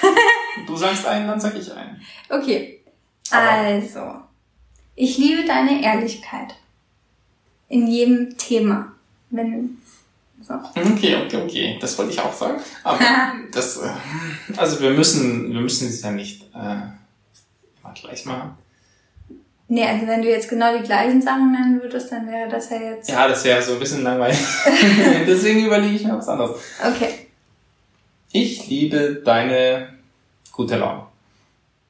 [0.66, 2.00] du sagst einen, dann sag ich einen.
[2.28, 2.80] Okay.
[3.30, 4.16] Also,
[4.94, 6.54] ich liebe deine Ehrlichkeit.
[7.68, 8.92] In jedem Thema.
[9.30, 9.78] Wenn,
[10.40, 10.54] so.
[10.54, 11.78] Okay, okay, okay.
[11.80, 12.60] Das wollte ich auch sagen.
[12.82, 12.98] Aber
[13.52, 13.90] das, äh,
[14.56, 16.76] also wir müssen, wir müssen es ja nicht äh,
[17.82, 18.56] mal gleich machen.
[19.70, 22.78] Nee, also wenn du jetzt genau die gleichen Sachen nennen würdest, dann wäre das ja
[22.78, 23.10] jetzt.
[23.10, 24.38] Ja, das wäre so ein bisschen langweilig.
[25.26, 26.58] Deswegen überlege ich mir was anderes.
[26.82, 27.26] Okay.
[28.32, 29.90] Ich liebe deine
[30.52, 31.02] gute Laune.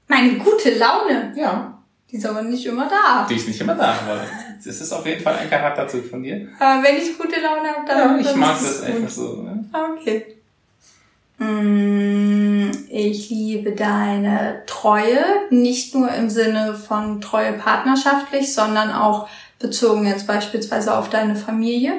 [0.09, 1.33] Meine gute Laune?
[1.37, 1.79] Ja.
[2.11, 3.27] Die ist aber nicht immer da.
[3.29, 4.23] Die ist nicht immer da, aber
[4.57, 6.49] das ist auf jeden Fall ein Charakterzug von dir.
[6.59, 8.21] Aber wenn ich gute Laune habe, dann.
[8.21, 9.43] Ja, ich mag das einfach so.
[9.43, 9.65] Ne?
[9.73, 10.38] Okay.
[11.39, 15.21] Mm, ich liebe deine Treue,
[15.51, 21.93] nicht nur im Sinne von Treue partnerschaftlich, sondern auch bezogen jetzt beispielsweise auf deine Familie.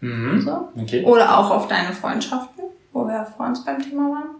[0.00, 0.42] Mhm.
[0.42, 0.68] So.
[0.80, 1.04] Okay.
[1.04, 4.36] Oder auch auf deine Freundschaften, wo wir vor uns beim Thema waren.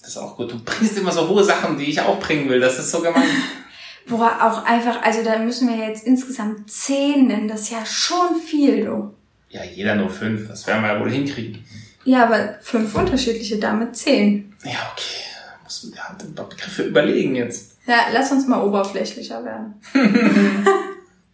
[0.00, 0.52] Das ist auch gut.
[0.52, 2.60] Du bringst immer so hohe Sachen, die ich auch bringen will.
[2.60, 3.28] Das ist so gemein.
[4.06, 7.48] Boah, auch einfach, also da müssen wir jetzt insgesamt zehn nennen.
[7.48, 9.14] Das ist ja schon viel, du.
[9.48, 10.48] Ja, jeder nur fünf.
[10.48, 11.64] Das werden wir ja wohl hinkriegen.
[12.04, 14.54] Ja, aber fünf unterschiedliche, damit zehn.
[14.64, 15.24] Ja, okay.
[15.62, 17.72] Muss man ja ein paar Begriffe überlegen jetzt.
[17.86, 19.74] Ja, lass uns mal oberflächlicher werden.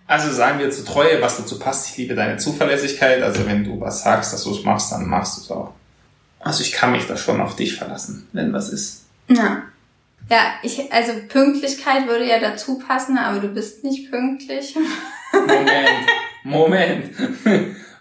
[0.06, 1.90] also sagen wir zu Treue, was dazu passt.
[1.90, 3.22] Ich liebe deine Zuverlässigkeit.
[3.22, 5.72] Also wenn du was sagst, dass du es machst, dann machst du es auch.
[6.40, 9.04] Also ich kann mich da schon auf dich verlassen, wenn was ist.
[9.28, 9.62] Ja.
[10.30, 14.76] Ja, ich, also Pünktlichkeit würde ja dazu passen, aber du bist nicht pünktlich.
[15.33, 16.06] Moment,
[16.44, 17.11] Moment.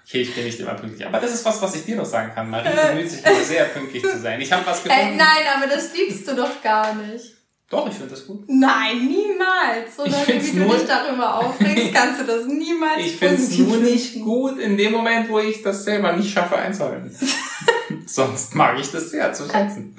[0.10, 1.06] Okay, ich bin nicht immer pünktlich.
[1.06, 2.50] Aber das ist was, was ich dir noch sagen kann.
[2.50, 4.42] Marie bemüht sich immer sehr pünktlich zu sein.
[4.42, 5.14] Ich habe was gefunden.
[5.14, 7.36] Äh, nein, aber das liebst du doch gar nicht.
[7.70, 8.44] Doch, ich finde das gut.
[8.48, 9.96] Nein, niemals.
[9.96, 13.78] So lange, wie du dich darüber aufregst, kannst du das niemals Ich finde es nur
[13.78, 17.16] nicht gut in dem Moment, wo ich das selber nicht schaffe einzuhalten.
[18.08, 19.96] Sonst mag ich das sehr zu schätzen.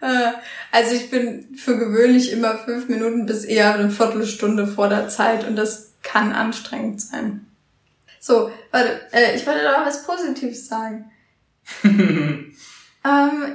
[0.00, 0.32] Äh,
[0.70, 5.46] also ich bin für gewöhnlich immer fünf Minuten bis eher eine Viertelstunde vor der Zeit
[5.46, 7.43] und das kann anstrengend sein.
[8.26, 11.10] So, warte, äh, ich wollte doch was Positives sagen.
[11.84, 12.54] ähm,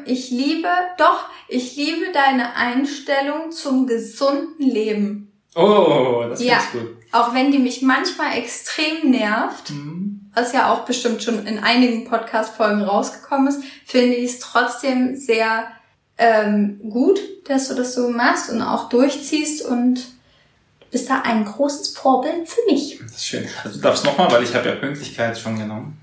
[0.05, 5.31] ich liebe, doch, ich liebe deine Einstellung zum gesunden Leben.
[5.55, 6.97] Oh, das ja, gut.
[7.11, 10.29] Auch wenn die mich manchmal extrem nervt, mhm.
[10.35, 15.67] was ja auch bestimmt schon in einigen Podcast-Folgen rausgekommen ist, finde ich es trotzdem sehr
[16.19, 20.18] ähm, gut, dass du das so machst und auch durchziehst und
[20.91, 22.99] bist da ein großes Vorbild für mich.
[23.01, 23.47] Das ist schön.
[23.63, 26.01] Also du darfst nochmal, weil ich habe ja Pünktlichkeit schon genommen.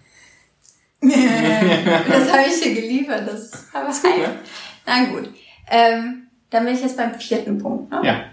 [1.00, 3.26] das habe ich dir geliefert.
[3.26, 4.38] Das ist aber gut, ne?
[4.86, 5.30] Na gut.
[5.68, 7.90] Ähm, dann bin ich jetzt beim vierten Punkt.
[7.90, 8.00] Ne?
[8.04, 8.24] Ja.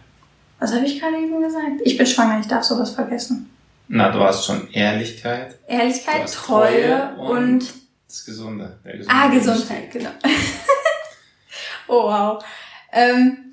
[0.60, 1.82] Was habe ich gerade eben gesagt?
[1.84, 3.50] Ich bin schwanger, ich darf sowas vergessen.
[3.88, 5.60] Na, du hast schon Ehrlichkeit.
[5.68, 7.74] Ehrlichkeit, Treue, und, und,
[8.08, 8.80] das Gesunde.
[8.84, 10.12] Gesunde ah, Gesundheit, genau.
[11.88, 12.44] oh wow.
[12.92, 13.52] Ähm,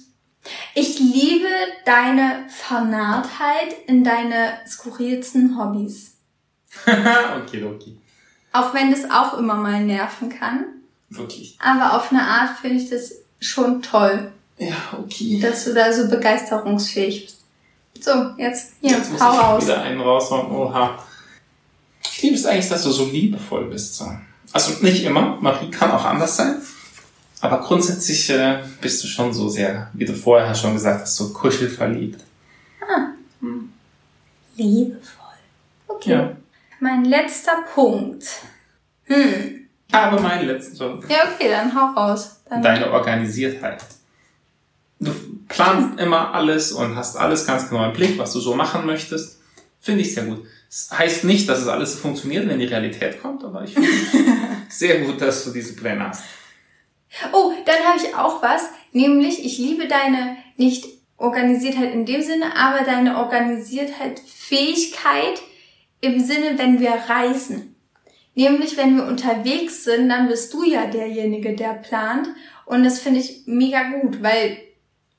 [0.74, 1.48] ich liebe
[1.84, 6.16] deine Vernarrtheit in deine skurrilsten Hobbys.
[6.86, 7.96] okay, okay.
[8.52, 10.64] Auch wenn das auch immer mal nerven kann.
[11.08, 11.58] Wirklich.
[11.60, 14.32] Aber auf eine Art finde ich das schon toll.
[14.58, 15.40] Ja, okay.
[15.40, 17.40] Dass du da so begeisterungsfähig bist.
[18.00, 19.64] So, jetzt hier, jetzt muss hau ich raus.
[19.64, 20.50] wieder einen raushauen.
[20.50, 20.98] Oha.
[22.02, 23.96] Ich liebe es eigentlich, dass du so liebevoll bist.
[23.96, 24.06] So.
[24.52, 25.38] Also nicht immer.
[25.40, 26.62] Marie kann auch anders sein.
[27.40, 31.32] Aber grundsätzlich äh, bist du schon so sehr, wie du vorher schon gesagt hast, so
[31.32, 32.22] kuschelverliebt.
[32.82, 33.12] Ah.
[33.40, 33.72] Hm.
[34.56, 35.00] Liebevoll.
[35.88, 36.10] Okay.
[36.10, 36.36] Ja.
[36.80, 38.24] Mein letzter Punkt.
[39.04, 39.68] Hm.
[39.92, 41.00] Aber mein letzter.
[41.08, 42.40] Ja, okay, dann hau raus.
[42.48, 43.84] Dann Deine Organisiertheit.
[45.00, 45.12] Du
[45.48, 49.40] planst immer alles und hast alles ganz genau im Blick, was du so machen möchtest.
[49.80, 50.44] Finde ich sehr gut.
[50.68, 53.88] Das heißt nicht, dass es alles funktioniert, wenn die Realität kommt, aber ich finde
[54.68, 56.22] sehr gut, dass du diese Pläne hast.
[57.32, 62.56] Oh, dann habe ich auch was, nämlich ich liebe deine nicht Organisiertheit in dem Sinne,
[62.56, 65.40] aber deine Organisiertheit Fähigkeit
[66.00, 67.76] im Sinne, wenn wir reisen.
[68.34, 72.28] Nämlich, wenn wir unterwegs sind, dann bist du ja derjenige, der plant.
[72.64, 74.56] Und das finde ich mega gut, weil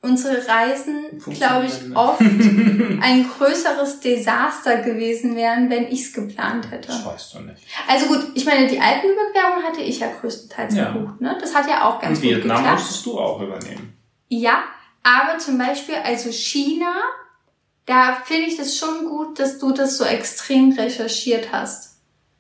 [0.02, 2.22] unsere Reisen, glaube ich, oft
[3.02, 6.88] ein größeres Desaster gewesen wären, wenn ich es geplant hätte.
[6.88, 7.60] Das weißt du nicht.
[7.88, 10.92] Also gut, ich meine, die Alpenüberquerung hatte ich ja größtenteils ja.
[10.92, 11.22] gebucht.
[11.22, 11.38] Ne?
[11.40, 12.80] Das hat ja auch ganz Und gut Vietnam geklappt.
[12.80, 13.94] musstest du auch übernehmen.
[14.28, 14.64] Ja,
[15.04, 16.94] aber zum Beispiel, also China,
[17.86, 21.98] da finde ich das schon gut, dass du das so extrem recherchiert hast.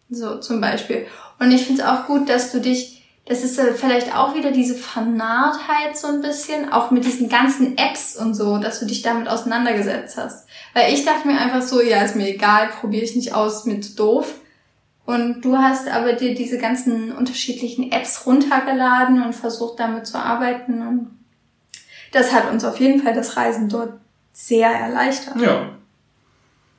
[0.09, 1.05] So zum Beispiel.
[1.39, 2.90] Und ich finde es auch gut, dass du dich
[3.31, 8.17] das ist vielleicht auch wieder diese Vernarrtheit so ein bisschen, auch mit diesen ganzen Apps
[8.17, 10.49] und so, dass du dich damit auseinandergesetzt hast.
[10.73, 13.97] Weil ich dachte mir einfach so, ja, ist mir egal, probiere ich nicht aus, mit
[13.97, 14.33] doof.
[15.05, 20.85] Und du hast aber dir diese ganzen unterschiedlichen Apps runtergeladen und versucht damit zu arbeiten.
[20.85, 21.17] Und
[22.11, 23.93] das hat uns auf jeden Fall das Reisen dort
[24.33, 25.39] sehr erleichtert.
[25.39, 25.69] Ja.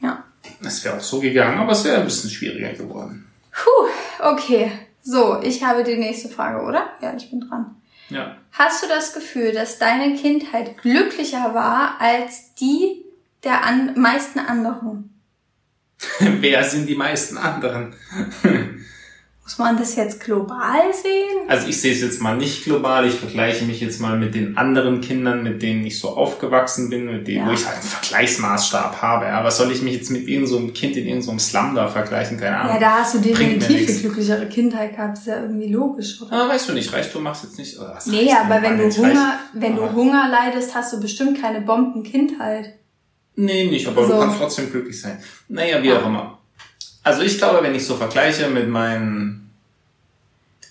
[0.02, 0.24] Ja.
[0.62, 3.26] Es wäre auch so gegangen, aber es wäre ein bisschen schwieriger geworden.
[3.52, 3.88] Puh,
[4.20, 4.70] okay.
[5.02, 6.92] So, ich habe die nächste Frage, oder?
[7.00, 7.76] Ja, ich bin dran.
[8.08, 8.36] Ja.
[8.52, 13.04] Hast du das Gefühl, dass deine Kindheit glücklicher war als die
[13.42, 15.20] der an meisten anderen?
[16.18, 17.94] Wer sind die meisten anderen?
[19.44, 21.48] Muss man das jetzt global sehen?
[21.48, 23.08] Also ich sehe es jetzt mal nicht global.
[23.08, 27.06] Ich vergleiche mich jetzt mal mit den anderen Kindern, mit denen ich so aufgewachsen bin,
[27.06, 27.48] mit denen, ja.
[27.48, 29.24] wo ich halt einen Vergleichsmaßstab habe.
[29.24, 31.88] Ja, was soll ich mich jetzt mit irgendeinem so Kind in irgendeinem so Slum da
[31.88, 32.38] vergleichen?
[32.38, 32.74] Keine Ahnung.
[32.74, 35.16] Ja, da hast du definitiv eine glücklichere Kindheit gehabt.
[35.16, 36.32] Das ist ja irgendwie logisch, oder?
[36.32, 37.76] Aber weißt du nicht, Reichtum machst jetzt nicht.
[37.80, 42.74] Oder nee, aber wenn du Hunger, wenn du Hunger leidest, hast du bestimmt keine Bombenkindheit.
[43.34, 44.12] Nee, nicht, aber so.
[44.12, 45.18] du kannst trotzdem glücklich sein.
[45.48, 45.98] Naja, wie ja.
[45.98, 46.38] auch immer.
[47.02, 49.50] Also ich glaube, wenn ich so vergleiche mit meinen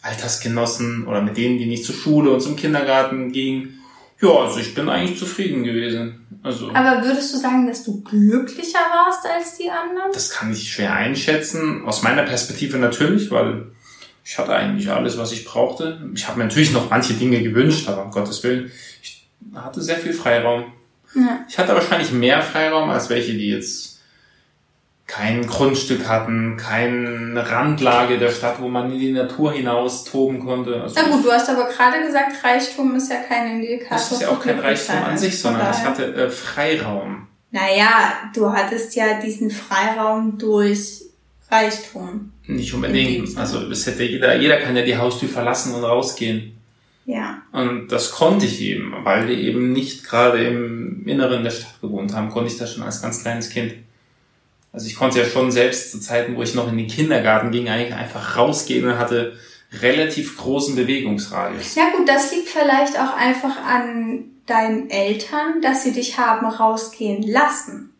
[0.01, 3.81] Altersgenossen oder mit denen, die nicht zur Schule und zum Kindergarten gingen,
[4.21, 6.27] ja, also ich bin eigentlich zufrieden gewesen.
[6.43, 10.11] Also, Aber würdest du sagen, dass du glücklicher warst als die anderen?
[10.13, 11.83] Das kann ich schwer einschätzen.
[11.85, 13.71] Aus meiner Perspektive natürlich, weil
[14.23, 16.07] ich hatte eigentlich alles, was ich brauchte.
[16.13, 19.97] Ich habe mir natürlich noch manche Dinge gewünscht, aber um Gottes Willen, ich hatte sehr
[19.97, 20.65] viel Freiraum.
[21.15, 21.43] Ja.
[21.49, 23.90] Ich hatte wahrscheinlich mehr Freiraum als welche, die jetzt
[25.11, 30.81] kein Grundstück hatten, keine Randlage der Stadt, wo man in die Natur hinaus toben konnte.
[30.81, 33.97] Also Na gut, du hast aber gerade gesagt, Reichtum ist ja kein Indikator.
[33.97, 37.27] Das ist ja auch kein Reichtum an sich, sondern ich hatte äh, Freiraum.
[37.51, 41.01] Naja, du hattest ja diesen Freiraum durch
[41.49, 42.31] Reichtum.
[42.47, 43.37] Nicht unbedingt.
[43.37, 46.53] Also es hätte jeder, jeder kann ja die Haustür verlassen und rausgehen.
[47.05, 47.41] Ja.
[47.51, 52.13] Und das konnte ich eben, weil wir eben nicht gerade im Inneren der Stadt gewohnt
[52.13, 53.73] haben, konnte ich das schon als ganz kleines Kind.
[54.73, 57.67] Also ich konnte ja schon selbst zu Zeiten, wo ich noch in den Kindergarten ging,
[57.69, 59.37] eigentlich einfach rausgehen und hatte
[59.81, 61.75] relativ großen Bewegungsradius.
[61.75, 67.23] Ja gut, das liegt vielleicht auch einfach an deinen Eltern, dass sie dich haben rausgehen
[67.23, 67.93] lassen.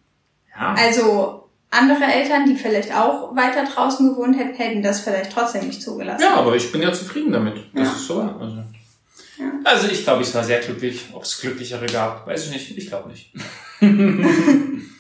[0.53, 0.75] Ja.
[0.77, 5.81] Also andere Eltern, die vielleicht auch weiter draußen gewohnt hätten, hätten das vielleicht trotzdem nicht
[5.81, 6.21] zugelassen.
[6.21, 7.55] Ja, aber ich bin ja zufrieden damit.
[7.73, 7.93] Das ja.
[7.93, 8.21] ist so.
[8.21, 8.57] Also,
[9.37, 9.51] ja.
[9.63, 11.05] also ich glaube, ich war sehr glücklich.
[11.13, 12.77] Ob es glücklichere gab, weiß ich nicht.
[12.77, 13.33] Ich glaube nicht.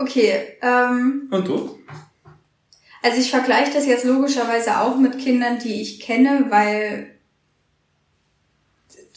[0.00, 0.56] okay.
[0.62, 1.78] Ähm, Und du?
[3.02, 7.12] Also ich vergleiche das jetzt logischerweise auch mit Kindern, die ich kenne, weil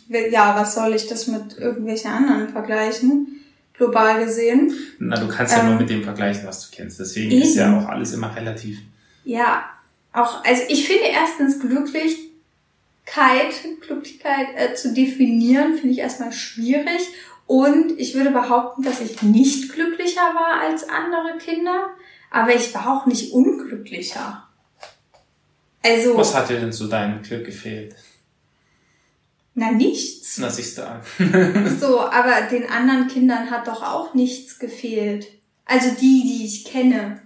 [0.08, 3.40] ja, was soll ich das mit irgendwelchen anderen vergleichen?
[3.74, 4.74] Global gesehen.
[5.00, 7.00] Na, du kannst ja ähm, nur mit dem vergleichen, was du kennst.
[7.00, 7.42] Deswegen eben.
[7.42, 8.78] ist ja auch alles immer relativ.
[9.26, 9.66] Ja,
[10.12, 12.30] auch, also ich finde erstens Glücklichkeit,
[13.82, 17.02] Glücklichkeit äh, zu definieren, finde ich erstmal schwierig.
[17.46, 21.90] Und ich würde behaupten, dass ich nicht glücklicher war als andere Kinder,
[22.32, 24.48] aber ich war auch nicht unglücklicher.
[25.84, 26.18] Also.
[26.18, 27.96] Was hat dir denn zu deinem Glück gefehlt?
[29.56, 30.38] Na, nichts.
[30.40, 31.02] Na, siehst du an.
[31.80, 35.28] so, aber den anderen Kindern hat doch auch nichts gefehlt.
[35.66, 37.22] Also die, die ich kenne.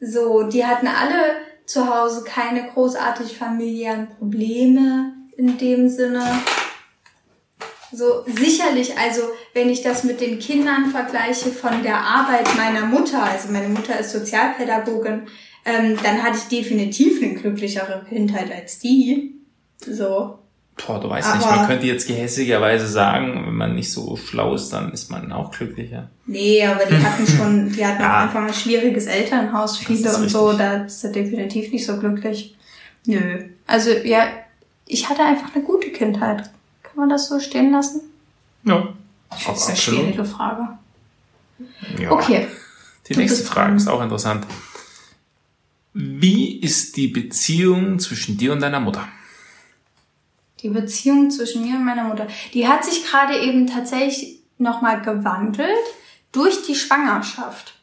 [0.00, 6.24] So, die hatten alle zu Hause keine großartig familiären Probleme in dem Sinne.
[7.92, 9.22] So, sicherlich, also,
[9.54, 13.98] wenn ich das mit den Kindern vergleiche von der Arbeit meiner Mutter, also meine Mutter
[13.98, 15.22] ist Sozialpädagogin,
[15.64, 19.34] ähm, dann hatte ich definitiv eine glücklichere Kindheit als die.
[19.78, 20.38] So.
[20.86, 24.54] Boah, du weißt Aber nicht, man könnte jetzt gehässigerweise sagen, wenn man nicht so schlau
[24.54, 26.08] ist, dann ist man auch glücklicher.
[26.26, 28.24] Nee, aber die hatten schon, die hatten ja.
[28.24, 30.32] einfach ein schwieriges Elternhaus, viele und richtig.
[30.32, 32.56] so, da ist er definitiv nicht so glücklich.
[33.06, 33.44] Nö.
[33.66, 34.28] Also, ja,
[34.86, 36.50] ich hatte einfach eine gute Kindheit.
[36.82, 38.00] Kann man das so stehen lassen?
[38.64, 38.94] Ja.
[39.46, 40.68] Das ist eine schwierige Frage.
[41.98, 42.10] Ja.
[42.12, 42.48] Okay.
[43.08, 44.46] Die nächste Frage ist auch interessant.
[45.92, 49.06] Wie ist die Beziehung zwischen dir und deiner Mutter?
[50.60, 55.68] Die Beziehung zwischen mir und meiner Mutter, die hat sich gerade eben tatsächlich nochmal gewandelt
[56.30, 57.74] durch die Schwangerschaft.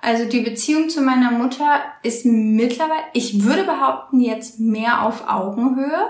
[0.00, 6.08] Also die Beziehung zu meiner Mutter ist mittlerweile, ich würde behaupten, jetzt mehr auf Augenhöhe.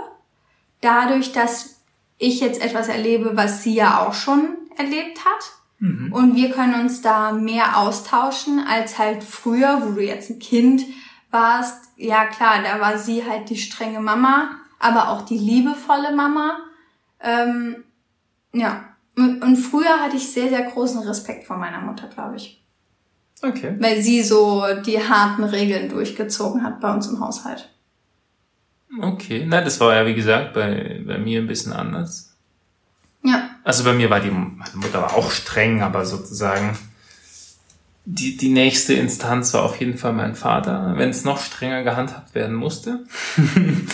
[0.81, 1.81] Dadurch, dass
[2.19, 5.53] ich jetzt etwas erlebe, was sie ja auch schon erlebt hat.
[5.79, 6.13] Mhm.
[6.13, 10.85] Und wir können uns da mehr austauschen als halt früher, wo du jetzt ein Kind
[11.31, 11.91] warst.
[11.97, 16.59] Ja klar, da war sie halt die strenge Mama aber auch die liebevolle Mama.
[17.21, 17.85] Ähm,
[18.53, 18.85] ja.
[19.17, 22.63] Und früher hatte ich sehr, sehr großen Respekt vor meiner Mutter, glaube ich.
[23.43, 23.75] Okay.
[23.79, 27.69] Weil sie so die harten Regeln durchgezogen hat bei uns im Haushalt.
[29.01, 32.28] Okay, na, das war ja wie gesagt bei, bei mir ein bisschen anders.
[33.25, 33.51] Ja.
[33.65, 36.79] Also bei mir war die meine Mutter war auch streng, aber sozusagen
[38.05, 42.35] die, die nächste Instanz war auf jeden Fall mein Vater, wenn es noch strenger gehandhabt
[42.35, 43.05] werden musste.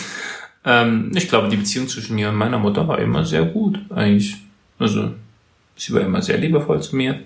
[0.65, 4.37] Ähm, ich glaube, die Beziehung zwischen mir und meiner Mutter war immer sehr gut, eigentlich.
[4.79, 5.13] Also,
[5.75, 7.19] sie war immer sehr liebevoll zu mir.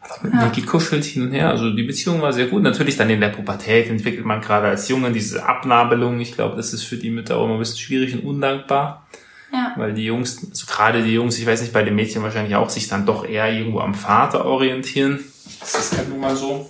[0.00, 0.44] Hat mit ja.
[0.44, 1.50] mir gekuschelt hin und her.
[1.50, 2.62] Also die Beziehung war sehr gut.
[2.62, 6.20] Natürlich dann in der Pubertät entwickelt man gerade als Junge diese Abnabelung.
[6.20, 9.06] Ich glaube, das ist für die Mütter auch immer ein bisschen schwierig und undankbar.
[9.78, 12.68] Weil die Jungs, also gerade die Jungs, ich weiß nicht, bei den Mädchen wahrscheinlich auch,
[12.68, 15.24] sich dann doch eher irgendwo am Vater orientieren.
[15.60, 16.68] Das ist halt nun mal so.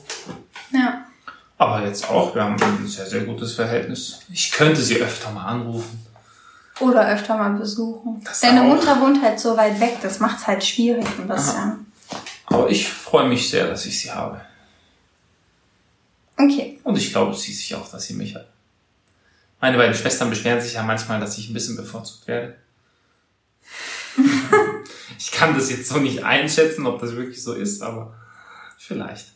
[0.73, 1.05] Ja.
[1.57, 4.21] Aber jetzt auch, wir haben ein sehr, sehr gutes Verhältnis.
[4.33, 6.07] Ich könnte sie öfter mal anrufen.
[6.81, 8.23] Oder öfter mal besuchen.
[8.25, 8.67] Das Deine auch.
[8.67, 11.87] Mutter wohnt halt so weit weg, das macht's halt schwierig ein bisschen.
[12.47, 14.41] Aber ich freue mich sehr, dass ich sie habe.
[16.37, 16.79] Okay.
[16.85, 18.47] Und ich glaube sie sich auch, dass sie mich hat.
[19.61, 22.57] Meine beiden Schwestern beschweren sich ja manchmal, dass ich ein bisschen bevorzugt werde.
[25.19, 28.15] ich kann das jetzt so nicht einschätzen, ob das wirklich so ist, aber
[28.79, 29.33] vielleicht.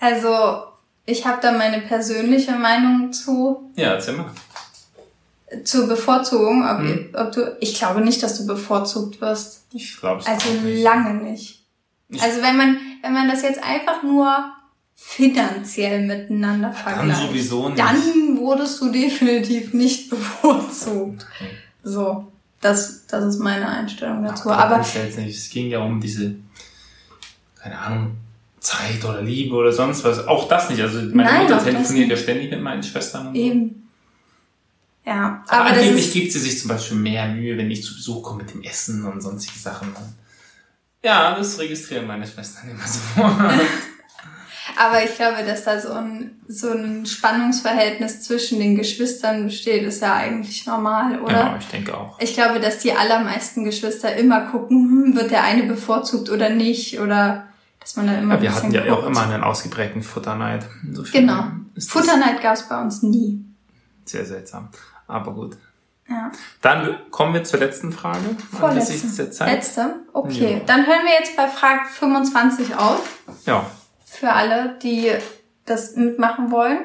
[0.00, 0.64] Also,
[1.06, 3.70] ich habe da meine persönliche Meinung zu.
[3.76, 4.30] Ja, erzähl mal.
[5.64, 7.10] Zur Bevorzugung, ob, hm.
[7.12, 9.64] ob du, ich glaube nicht, dass du bevorzugt wirst.
[9.72, 10.82] Ich glaube Also nicht.
[10.82, 11.64] lange nicht.
[12.08, 14.52] Ich also wenn man, wenn man das jetzt einfach nur
[14.94, 17.80] finanziell miteinander vergleicht, dann sowieso nicht.
[17.80, 21.26] Dann wurdest du definitiv nicht bevorzugt.
[21.82, 22.29] So,
[22.60, 24.50] das, das ist meine Einstellung dazu.
[24.50, 26.36] Ach, Aber es ging ja um diese,
[27.60, 28.16] keine Ahnung,
[28.60, 30.26] Zeit oder Liebe oder sonst was.
[30.26, 30.82] Auch das nicht.
[30.82, 33.28] Also meine Nein, Mutter telefoniert ja ständig mit meinen Schwestern.
[33.28, 33.88] Und Eben.
[35.06, 38.22] Ja, aber, aber angeblich gibt sie sich zum Beispiel mehr Mühe, wenn ich zu Besuch
[38.22, 39.88] komme mit dem Essen und sonstige Sachen.
[41.02, 43.20] Ja, das registrieren meine Schwestern immer so.
[44.78, 50.02] aber ich glaube, dass da so ein, so ein Spannungsverhältnis zwischen den Geschwistern besteht, ist
[50.02, 51.32] ja eigentlich normal, oder?
[51.32, 52.18] Ja, ich denke auch.
[52.20, 57.00] Ich glaube, dass die allermeisten Geschwister immer gucken, hm, wird der eine bevorzugt oder nicht,
[57.00, 57.46] oder
[57.80, 58.92] dass man da immer ja, wir hatten ja guckt.
[58.92, 60.66] auch immer einen ausgeprägten Futterneid.
[60.84, 61.44] Insofern genau.
[61.78, 63.44] Futterneid gab es bei uns nie.
[64.04, 64.68] Sehr seltsam.
[65.06, 65.56] Aber gut.
[66.08, 66.32] Ja.
[66.60, 68.18] Dann kommen wir zur letzten Frage.
[68.58, 69.30] Vorletzte.
[69.30, 69.52] Zeit.
[69.52, 69.94] Letzte?
[70.12, 70.54] Okay.
[70.54, 70.60] Ja.
[70.66, 73.18] Dann hören wir jetzt bei Frage 25 auf.
[73.46, 73.64] Ja.
[74.12, 75.10] Für alle, die
[75.66, 76.78] das mitmachen wollen.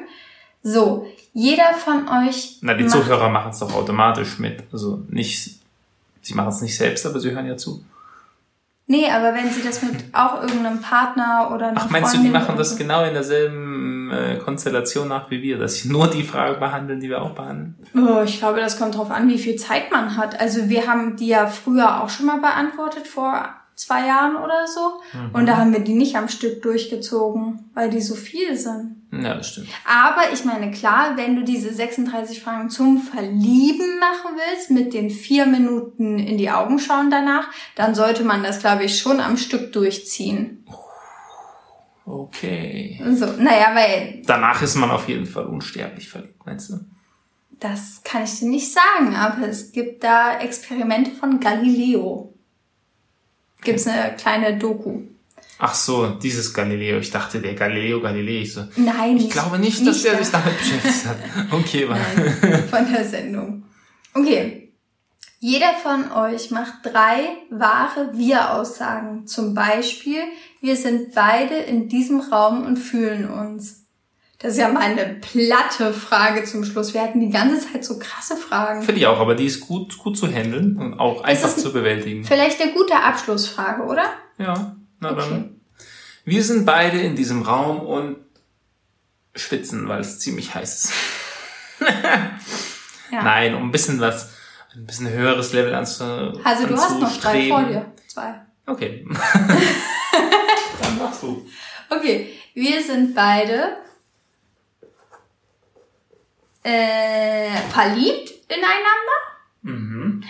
[0.62, 2.58] So, jeder von euch.
[2.62, 4.62] Na, die macht- Zuhörer machen es doch automatisch mit.
[4.72, 5.58] Also nicht,
[6.22, 7.84] sie machen es nicht selbst, aber sie hören ja zu.
[8.88, 12.28] Nee, aber wenn sie das mit auch irgendeinem Partner oder einer Ach, meinst du, die
[12.28, 16.22] Freundin machen das genau in derselben äh, Konstellation nach wie wir, dass sie nur die
[16.22, 17.74] Frage behandeln, die wir auch behandeln?
[17.96, 20.38] Oh, ich glaube, das kommt drauf an, wie viel Zeit man hat.
[20.40, 25.00] Also wir haben die ja früher auch schon mal beantwortet, vor zwei Jahren oder so.
[25.12, 25.34] Mhm.
[25.34, 28.96] Und da haben wir die nicht am Stück durchgezogen, weil die so viele sind.
[29.12, 29.68] Ja, das stimmt.
[29.84, 35.10] Aber ich meine, klar, wenn du diese 36 Fragen zum Verlieben machen willst, mit den
[35.10, 39.36] vier Minuten in die Augen schauen danach, dann sollte man das, glaube ich, schon am
[39.36, 40.66] Stück durchziehen.
[42.04, 43.00] Okay.
[43.14, 46.80] So, naja, weil Danach ist man auf jeden Fall unsterblich verliebt, meinst du?
[47.60, 52.34] das kann ich dir nicht sagen, aber es gibt da Experimente von Galileo.
[53.66, 55.02] Gibt's eine kleine Doku.
[55.58, 56.98] Ach so, dieses Galileo.
[56.98, 58.42] Ich dachte, der Galileo Galilei.
[58.42, 61.16] Ich, so, Nein, ich glaube nicht, dass der sich damit beschäftigt hat.
[61.50, 61.98] Okay, war.
[62.70, 63.64] Von der Sendung.
[64.14, 64.72] Okay.
[65.40, 69.26] Jeder von euch macht drei wahre Wir-Aussagen.
[69.26, 70.20] Zum Beispiel,
[70.60, 73.85] wir sind beide in diesem Raum und fühlen uns.
[74.38, 76.92] Das ist ja mal eine platte Frage zum Schluss.
[76.92, 78.82] Wir hatten die ganze Zeit so krasse Fragen.
[78.82, 81.72] Finde ich auch, aber die ist gut, gut zu handeln und auch einfach ist- zu
[81.72, 82.22] bewältigen.
[82.24, 84.04] Vielleicht eine gute Abschlussfrage, oder?
[84.38, 85.20] Ja, na Okay.
[85.30, 85.60] dann.
[86.26, 88.16] Wir sind beide in diesem Raum und
[89.34, 90.92] schwitzen, weil es ziemlich heiß ist.
[93.12, 93.22] Ja.
[93.22, 94.32] Nein, um ein bisschen was,
[94.74, 96.02] ein bisschen höheres Level anzu,
[96.42, 97.48] Also du hast noch drei anzustreben.
[97.50, 97.92] vor dir.
[98.08, 98.34] Zwei.
[98.66, 99.06] Okay.
[100.82, 101.46] dann machst du.
[101.88, 103.76] Okay, wir sind beide
[106.66, 109.18] äh, verliebt ineinander.
[109.62, 110.24] Mhm.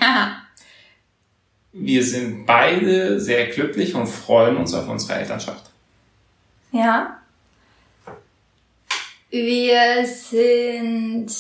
[1.73, 5.71] Wir sind beide sehr glücklich und freuen uns auf unsere Elternschaft.
[6.73, 7.19] Ja.
[9.31, 11.31] Wir sind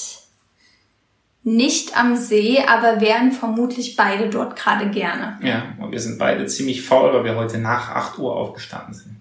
[1.42, 5.38] nicht am See, aber wären vermutlich beide dort gerade gerne.
[5.42, 9.16] Ja, und wir sind beide ziemlich faul, weil wir heute nach 8 Uhr aufgestanden sind.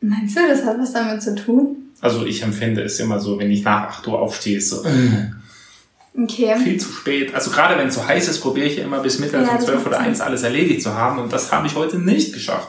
[0.00, 1.85] Meinst du, das hat was damit zu tun?
[2.06, 5.30] Also ich empfinde es immer so, wenn ich nach 8 Uhr aufstehe, ist so äh,
[6.18, 6.56] Okay.
[6.56, 7.34] viel zu spät.
[7.34, 9.56] Also gerade wenn es so heiß ist, probiere ich ja immer bis mittags Ja, um
[9.58, 10.06] das 12 macht oder Sinn.
[10.06, 12.68] 1 alles erledigt zu haben und das habe ich heute nicht geschafft.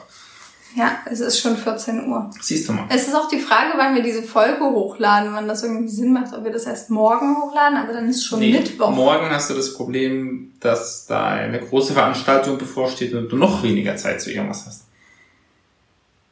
[0.75, 2.29] Ja, es ist schon 14 Uhr.
[2.41, 2.85] Siehst du mal.
[2.89, 6.33] Es ist auch die Frage, wann wir diese Folge hochladen, wann das irgendwie Sinn macht,
[6.33, 8.91] ob wir das erst morgen hochladen, aber dann ist schon Nee, Mittwoch.
[8.91, 13.95] morgen hast du das Problem, dass da eine große Veranstaltung bevorsteht und du noch weniger
[13.95, 14.83] Zeit zu irgendwas hast.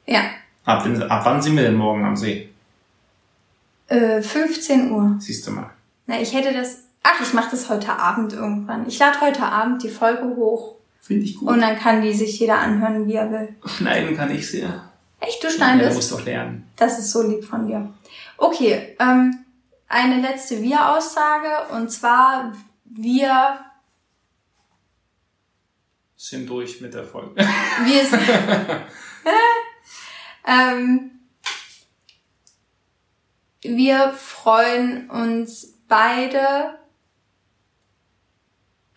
[0.05, 0.21] Ja.
[0.65, 2.49] Ab, ab wann sind wir denn morgen am See?
[3.88, 5.15] Äh, 15 Uhr.
[5.19, 5.69] Siehst du mal.
[6.07, 6.79] Na, ich hätte das.
[7.03, 8.88] Ach, ich mache das heute Abend irgendwann.
[8.88, 11.47] Ich lade heute Abend die Folge hoch Finde ich gut.
[11.49, 13.55] und dann kann die sich jeder anhören, wie er will.
[13.65, 14.89] Schneiden kann ich sehr.
[15.19, 15.95] Echt, du Ja, du schneidest?
[15.95, 16.67] musst doch lernen.
[16.75, 17.93] Das ist so lieb von dir.
[18.38, 19.38] Okay, ähm,
[19.88, 22.53] eine letzte Wir-Aussage und zwar
[22.86, 23.59] wir,
[26.15, 27.36] Sind durch mit der Folge.
[27.36, 28.21] wir sind,
[30.47, 31.11] ähm,
[33.70, 36.76] wir freuen uns beide,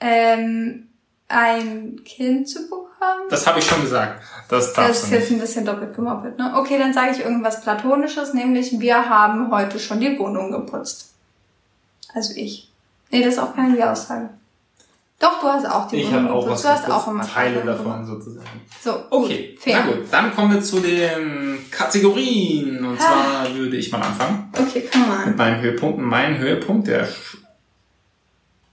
[0.01, 0.89] ähm,
[1.29, 3.29] ein Kind zu bekommen.
[3.29, 4.23] Das habe ich schon gesagt.
[4.49, 6.55] Das Das ist jetzt ein bisschen doppelt gemoppelt, ne?
[6.57, 11.12] Okay, dann sage ich irgendwas Platonisches, nämlich wir haben heute schon die Wohnung geputzt.
[12.14, 12.73] Also ich.
[13.11, 14.31] Nee, das ist auch keine Wir-Aussage.
[15.21, 18.07] Doch, du hast auch die Ich habe auch was Du hast auch immer Teile davon
[18.07, 18.61] sozusagen.
[18.81, 19.85] So, Okay, fair.
[19.85, 20.05] na gut.
[20.12, 22.85] Dann kommen wir zu den Kategorien.
[22.85, 23.43] Und Ah.
[23.45, 25.37] zwar würde ich mal anfangen Okay, come mit on.
[25.37, 26.05] meinen Höhepunkten.
[26.05, 27.09] Mein Höhepunkt, der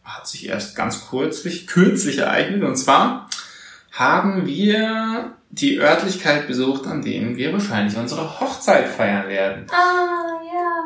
[0.03, 2.63] hat sich erst ganz kürzlich, kürzlich ereignet.
[2.63, 3.27] Und zwar
[3.91, 9.65] haben wir die Örtlichkeit besucht, an denen wir wahrscheinlich unsere Hochzeit feiern werden.
[9.71, 10.41] Ah,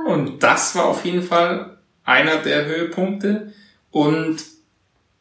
[0.08, 0.14] ja.
[0.14, 3.52] Und das war auf jeden Fall einer der Höhepunkte.
[3.92, 4.38] Und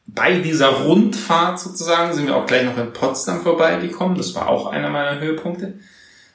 [0.09, 4.17] bei dieser Rundfahrt sozusagen sind wir auch gleich noch in Potsdam vorbeigekommen.
[4.17, 5.75] Das war auch einer meiner Höhepunkte,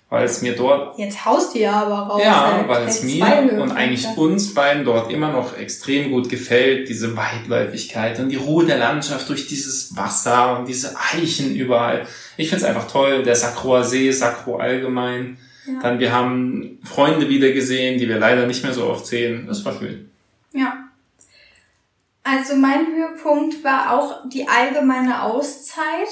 [0.09, 2.21] weil es mir dort, Jetzt haust du ja aber raus.
[2.23, 2.69] ja, ey.
[2.69, 8.19] weil es mir und eigentlich uns beiden dort immer noch extrem gut gefällt, diese Weitläufigkeit
[8.19, 12.05] und die Ruhe der Landschaft durch dieses Wasser und diese Eichen überall.
[12.37, 13.23] Ich find's einfach toll.
[13.23, 15.37] Der Sacroer See, Sacro allgemein.
[15.65, 15.79] Ja.
[15.81, 19.45] Dann, wir haben Freunde wieder gesehen, die wir leider nicht mehr so oft sehen.
[19.47, 20.11] Das war schön.
[20.51, 20.82] Ja.
[22.23, 26.09] Also mein Höhepunkt war auch die allgemeine Auszeit.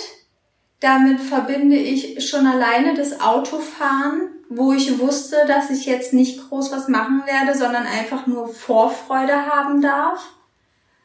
[0.79, 6.73] Damit verbinde ich schon alleine das Autofahren wo ich wusste, dass ich jetzt nicht groß
[6.73, 10.27] was machen werde, sondern einfach nur Vorfreude haben darf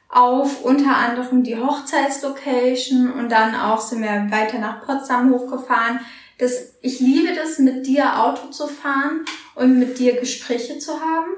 [0.09, 6.01] auf unter anderem die Hochzeitslocation und dann auch sind wir weiter nach Potsdam hochgefahren.
[6.39, 11.29] Das, ich liebe das, mit dir Auto zu fahren und mit dir Gespräche zu haben.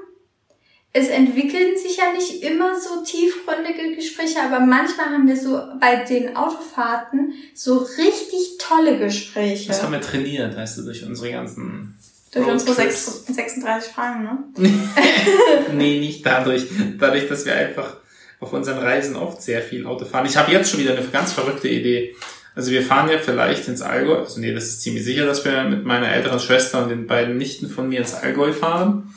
[0.91, 5.97] Es entwickeln sich ja nicht immer so tiefgründige Gespräche, aber manchmal haben wir so bei
[5.97, 9.67] den Autofahrten so richtig tolle Gespräche.
[9.67, 11.95] Das haben wir trainiert, weißt du, durch unsere ganzen
[12.31, 14.37] durch unsere 36 Fragen, ne?
[15.73, 16.67] nee, nicht dadurch.
[16.99, 17.97] Dadurch, dass wir einfach
[18.39, 20.25] auf unseren Reisen oft sehr viel Auto fahren.
[20.27, 22.15] Ich habe jetzt schon wieder eine ganz verrückte Idee.
[22.55, 25.63] Also wir fahren ja vielleicht ins Allgäu, also nee, das ist ziemlich sicher, dass wir
[25.63, 29.13] mit meiner älteren Schwester und den beiden Nichten von mir ins Allgäu fahren.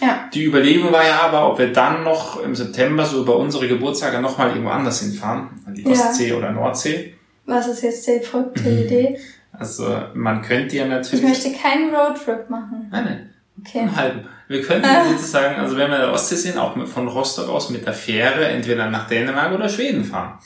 [0.00, 0.28] Ja.
[0.32, 4.20] Die Überlegung war ja aber, ob wir dann noch im September so über unsere Geburtstage
[4.20, 6.36] nochmal irgendwo anders hinfahren, an die Ostsee ja.
[6.36, 7.14] oder Nordsee.
[7.46, 9.18] Was ist jetzt die verrückte Idee?
[9.52, 11.24] Also man könnte ja natürlich...
[11.24, 12.88] Ich möchte keinen Roadtrip machen.
[12.90, 13.30] Nein, nein.
[13.60, 13.80] Okay.
[13.80, 14.28] Einen halben.
[14.48, 17.86] Wir könnten sozusagen, also wenn wir in der Ostsee sind, auch von Rostock aus mit
[17.86, 20.38] der Fähre entweder nach Dänemark oder Schweden fahren.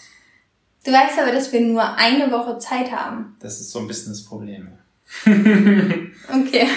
[0.85, 3.37] Du weißt aber, dass wir nur eine Woche Zeit haben.
[3.41, 4.69] Das ist so ein bisschen das Problem.
[5.27, 6.69] okay.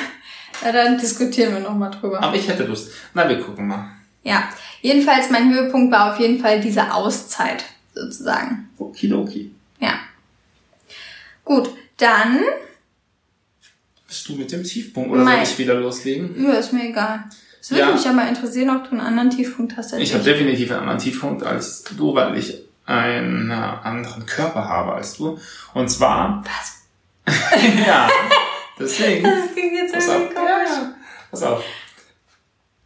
[0.64, 2.22] Na, dann diskutieren wir nochmal drüber.
[2.22, 2.91] Aber ich hätte Lust.
[3.14, 3.89] Na, wir gucken mal.
[4.24, 4.49] Ja.
[4.82, 8.70] Jedenfalls, mein Höhepunkt war auf jeden Fall diese Auszeit, sozusagen.
[8.78, 9.51] Okidoki.
[9.80, 9.99] Ja.
[11.43, 12.39] Gut, dann
[14.07, 16.36] bist du mit dem Tiefpunkt oder mein, soll ich wieder loslegen?
[16.45, 17.24] Ja, ist mir egal.
[17.59, 17.91] Es würde ja.
[17.91, 20.09] mich aber interessieren, ob du einen anderen Tiefpunkt hast als ich.
[20.09, 25.18] Ich habe definitiv einen anderen Tiefpunkt als du, weil ich einen anderen Körper habe als
[25.18, 25.39] du.
[25.74, 26.43] Und zwar...
[26.45, 26.84] Was?
[27.88, 28.09] ja,
[28.80, 29.24] deswegen...
[29.43, 30.93] Das ging jetzt pass auf, ja, ja.
[31.32, 31.63] Pass auf.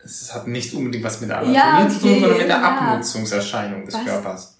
[0.03, 2.57] Es hat nicht unbedingt was mit der Anatomie ja, okay, zu tun, sondern mit der
[2.57, 2.63] ja.
[2.63, 4.05] Abnutzungserscheinung des was?
[4.05, 4.57] Körpers.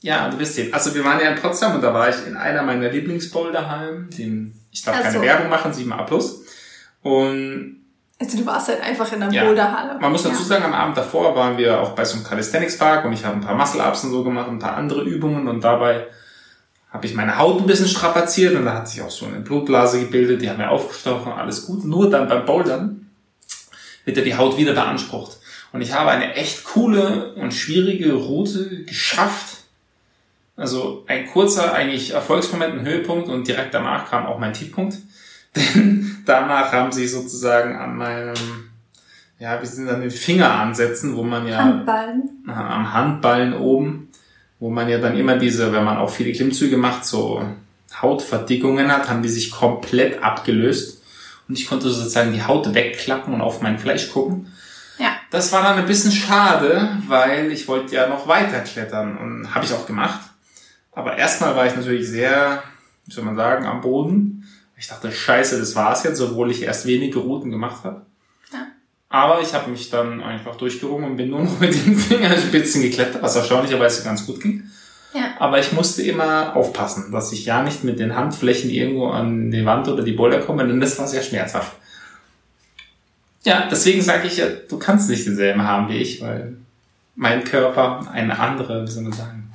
[0.00, 0.74] Ja, du wirst sehen.
[0.74, 4.54] Also wir waren ja in Potsdam und da war ich in einer meiner Lieblingsboulderhallen, dem
[4.70, 5.22] ich darf keine so.
[5.22, 6.42] Werbung machen, 7a plus.
[7.02, 7.82] Und
[8.20, 9.98] also du warst halt einfach in der ja, Boulderhalle.
[9.98, 13.04] Man muss dazu sagen, am Abend davor waren wir auch bei so einem Calisthenics Park
[13.04, 16.06] und ich habe ein paar Muscle-Ups und so gemacht, ein paar andere Übungen und dabei
[16.92, 20.00] habe ich meine Haut ein bisschen strapaziert und da hat sich auch so eine Blutblase
[20.00, 21.84] gebildet, die haben wir aufgestochen, alles gut.
[21.84, 23.10] Nur dann beim Bouldern
[24.04, 25.38] wird ja die Haut wieder beansprucht.
[25.72, 29.62] Und ich habe eine echt coole und schwierige Route geschafft,
[30.54, 34.98] also ein kurzer eigentlich Erfolgsmoment, ein Höhepunkt und direkt danach kam auch mein Tiefpunkt.
[35.56, 38.34] Denn danach haben sie sozusagen an meinem,
[39.38, 41.84] ja, wie sind dann den Fingeransätzen, wo man ja
[42.46, 44.11] am Handballen oben,
[44.62, 47.44] wo man ja dann immer diese, wenn man auch viele Klimmzüge macht, so
[48.00, 51.02] Hautverdickungen hat, haben die sich komplett abgelöst.
[51.48, 54.52] Und ich konnte sozusagen die Haut wegklappen und auf mein Fleisch gucken.
[54.98, 55.16] Ja.
[55.32, 59.64] Das war dann ein bisschen schade, weil ich wollte ja noch weiter klettern und habe
[59.64, 60.20] ich auch gemacht.
[60.92, 62.62] Aber erstmal war ich natürlich sehr,
[63.06, 64.48] wie soll man sagen, am Boden.
[64.76, 68.06] Ich dachte, scheiße, das war's jetzt, obwohl ich erst wenige Routen gemacht habe.
[69.12, 73.22] Aber ich habe mich dann einfach durchgerungen und bin nur noch mit den Fingerspitzen geklettert,
[73.22, 74.64] was erstaunlicherweise ganz gut ging.
[75.14, 75.34] Ja.
[75.38, 79.66] Aber ich musste immer aufpassen, dass ich ja nicht mit den Handflächen irgendwo an die
[79.66, 81.76] Wand oder die Boulder komme, denn das war sehr schmerzhaft.
[83.44, 86.56] Ja, deswegen sage ich ja, du kannst nicht denselben haben wie ich, weil
[87.14, 89.52] mein Körper eine andere, wie soll man sagen,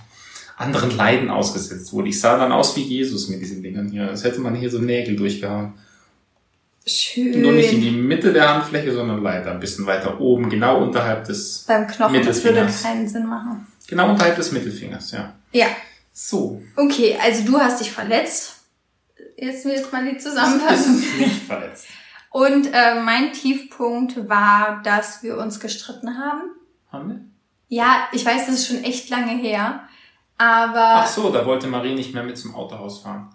[0.58, 2.10] anderen Leiden ausgesetzt wurde.
[2.10, 4.10] Ich sah dann aus wie Jesus mit diesen Dingern hier.
[4.10, 5.74] Als hätte man hier so Nägel durchgehauen.
[6.88, 7.42] Schön.
[7.42, 11.26] Nur nicht in die Mitte der Handfläche, sondern leider ein bisschen weiter oben, genau unterhalb
[11.26, 13.68] des Beim Knochen, das würde keinen Sinn machen.
[13.88, 15.34] Genau unterhalb des Mittelfingers, ja.
[15.52, 15.68] Ja.
[16.14, 16.62] So.
[16.76, 18.56] Okay, also du hast dich verletzt.
[19.36, 20.96] Jetzt wird mal die Zusammenfassung.
[21.20, 21.88] Nicht verletzt.
[22.32, 26.42] Und äh, mein Tiefpunkt war, dass wir uns gestritten haben.
[26.92, 27.20] Haben wir?
[27.70, 29.82] Ja, ich weiß, das ist schon echt lange her.
[30.38, 31.02] Aber.
[31.02, 33.30] Ach so, da wollte Marie nicht mehr mit zum Autohaus fahren.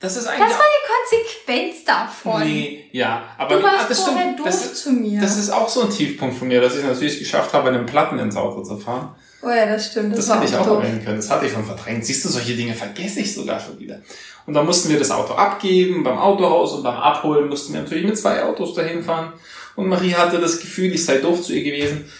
[0.00, 0.48] Das ist eigentlich.
[0.48, 2.42] Das war die Konsequenz davon.
[2.42, 5.20] Nee, ja, aber du warst das vorher doof das, zu mir.
[5.20, 8.18] Das ist auch so ein Tiefpunkt von mir, dass ich natürlich geschafft habe, einen Platten
[8.18, 9.14] ins Auto zu fahren.
[9.42, 10.16] Oh ja, das stimmt.
[10.16, 11.16] Das, das hätte ich auch erwähnen können.
[11.16, 12.04] Das hatte ich schon verdrängt.
[12.04, 14.00] Siehst du, solche Dinge vergesse ich sogar schon wieder.
[14.46, 18.04] Und dann mussten wir das Auto abgeben beim Autohaus und beim Abholen mussten wir natürlich
[18.04, 19.34] mit zwei Autos dahin fahren.
[19.76, 22.10] Und Marie hatte das Gefühl, ich sei doof zu ihr gewesen.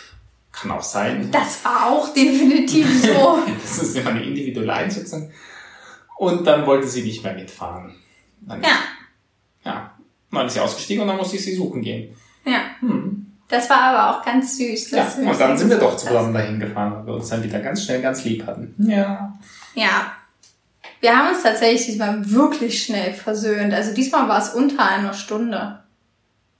[0.52, 1.30] Kann auch sein.
[1.30, 3.38] Das war auch definitiv so.
[3.62, 5.30] das ist ja eine individuelle Einschätzung.
[6.20, 7.94] Und dann wollte sie nicht mehr mitfahren.
[8.42, 8.76] Dann, ja.
[9.64, 9.90] Ja.
[10.30, 12.14] Dann ist sie ausgestiegen und dann musste ich sie suchen gehen.
[12.44, 12.60] Ja.
[12.80, 13.32] Hm.
[13.48, 14.90] Das war aber auch ganz süß.
[14.90, 17.84] Ja, und dann sind wir doch zusammen dahin gefahren, weil wir uns dann wieder ganz
[17.84, 18.74] schnell ganz lieb hatten.
[18.86, 19.32] Ja.
[19.74, 20.12] Ja.
[21.00, 23.72] Wir haben uns tatsächlich diesmal wirklich schnell versöhnt.
[23.72, 25.82] Also diesmal war es unter einer Stunde.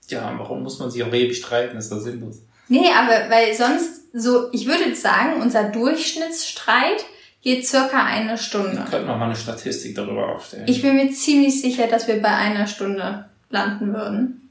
[0.07, 1.77] Ja, warum muss man sich auch ewig streiten?
[1.77, 2.39] Ist das sinnlos.
[2.67, 7.05] Nee, aber weil sonst so, ich würde sagen, unser Durchschnittsstreit
[7.41, 8.77] geht circa eine Stunde.
[8.77, 10.65] Wir könnten noch mal eine Statistik darüber aufstellen.
[10.67, 14.49] Ich bin mir ziemlich sicher, dass wir bei einer Stunde landen würden.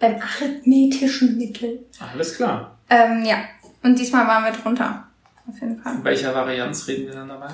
[0.00, 1.84] Beim arithmetischen Mittel.
[1.98, 2.76] Alles klar.
[2.90, 3.36] Ähm, ja.
[3.82, 5.06] Und diesmal waren wir drunter.
[5.46, 5.94] Auf jeden Fall.
[5.94, 7.50] In welcher Varianz reden wir dann dabei?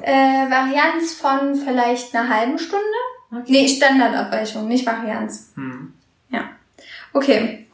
[0.00, 2.84] Äh, Varianz von vielleicht einer halben Stunde?
[3.30, 3.44] Okay.
[3.48, 5.52] Nee, Standardabweichung, nicht Varianz.
[5.54, 5.92] Hm.
[6.30, 6.50] Ja.
[7.12, 7.66] Okay.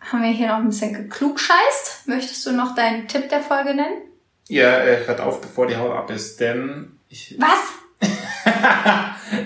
[0.00, 2.06] Haben wir hier noch ein bisschen geklugscheißt?
[2.06, 4.07] Möchtest du noch deinen Tipp der Folge nennen?
[4.48, 7.36] Ja, äh, hört auf, bevor die Haut ab ist, denn ich.
[7.38, 7.78] Was?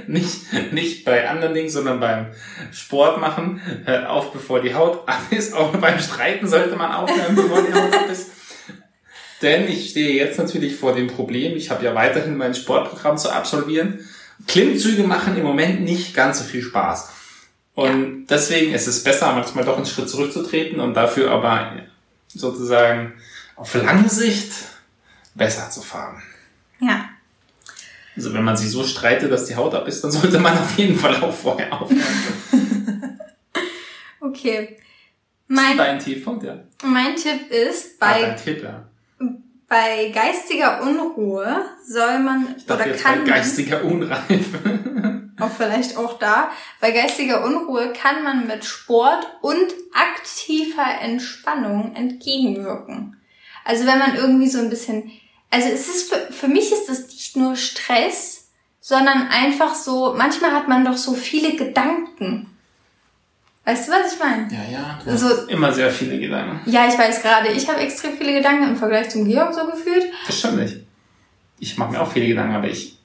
[0.06, 2.26] nicht, nicht bei anderen Dingen, sondern beim
[2.70, 3.60] Sport machen.
[3.84, 5.54] Hört auf, bevor die Haut ab ist.
[5.54, 8.30] Auch beim Streiten sollte man aufhören, bevor die Haut ab ist.
[9.42, 13.30] Denn ich stehe jetzt natürlich vor dem Problem, ich habe ja weiterhin mein Sportprogramm zu
[13.30, 13.98] absolvieren.
[14.46, 17.10] Klimmzüge machen im Moment nicht ganz so viel Spaß.
[17.74, 18.26] Und ja.
[18.30, 21.72] deswegen ist es besser, manchmal doch einen Schritt zurückzutreten und dafür aber
[22.28, 23.14] sozusagen
[23.56, 24.52] auf lange Sicht
[25.34, 26.22] besser zu fahren.
[26.80, 27.08] Ja.
[28.16, 30.76] Also wenn man sich so streitet, dass die Haut ab ist, dann sollte man auf
[30.76, 33.18] jeden Fall auch vorher aufhören.
[34.20, 34.76] okay.
[35.48, 36.58] Mein, dein Tiefpunkt, ja.
[36.82, 38.84] Mein Tipp ist, bei, ah, Tipp, ja.
[39.68, 45.30] bei geistiger Unruhe soll man ich oder jetzt kann bei geistiger Unreife.
[45.40, 46.50] auch vielleicht auch da.
[46.80, 53.16] Bei geistiger Unruhe kann man mit Sport und aktiver Entspannung entgegenwirken.
[53.64, 55.10] Also wenn man irgendwie so ein bisschen
[55.52, 58.48] also es ist für, für mich ist das nicht nur Stress,
[58.80, 62.48] sondern einfach so, manchmal hat man doch so viele Gedanken.
[63.64, 64.48] Weißt du, was ich meine?
[64.50, 64.98] Ja, ja.
[65.04, 66.68] Du also, hast immer sehr viele Gedanken.
[66.68, 70.06] Ja, ich weiß gerade, ich habe extrem viele Gedanken im Vergleich zum Georg so gefühlt.
[70.26, 70.78] Das stimmt nicht.
[71.60, 72.98] Ich mache mir auch viele Gedanken, aber ich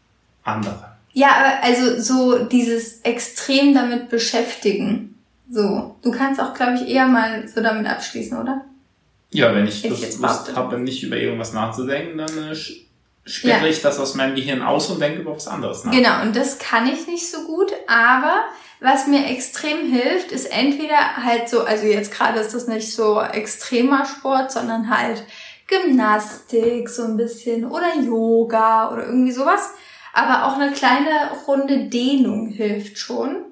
[0.44, 0.98] andere.
[1.12, 5.16] Ja, aber also so dieses extrem damit beschäftigen.
[5.52, 8.66] So, du kannst auch, glaube ich, eher mal so damit abschließen, oder?
[9.38, 12.56] Ja, wenn ich, ich Lust habe, nicht über irgendwas nachzudenken, dann äh,
[13.24, 13.68] sperre ja.
[13.68, 15.92] ich das aus meinem Gehirn aus und denke über was anderes nach.
[15.92, 18.46] Genau, und das kann ich nicht so gut, aber
[18.80, 23.22] was mir extrem hilft, ist entweder halt so, also jetzt gerade ist das nicht so
[23.22, 25.24] extremer Sport, sondern halt
[25.68, 29.70] Gymnastik so ein bisschen oder Yoga oder irgendwie sowas.
[30.14, 33.47] Aber auch eine kleine Runde Dehnung hilft schon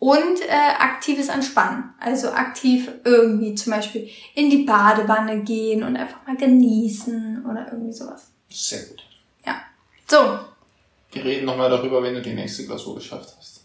[0.00, 1.84] und äh, aktives Entspannen.
[2.00, 7.92] Also aktiv irgendwie zum Beispiel in die Badewanne gehen und einfach mal genießen oder irgendwie
[7.92, 8.28] sowas.
[8.48, 9.04] Sehr gut.
[9.46, 9.60] Ja.
[10.08, 10.40] So.
[11.12, 13.60] Wir reden nochmal darüber, wenn du die nächste Klausur geschafft hast.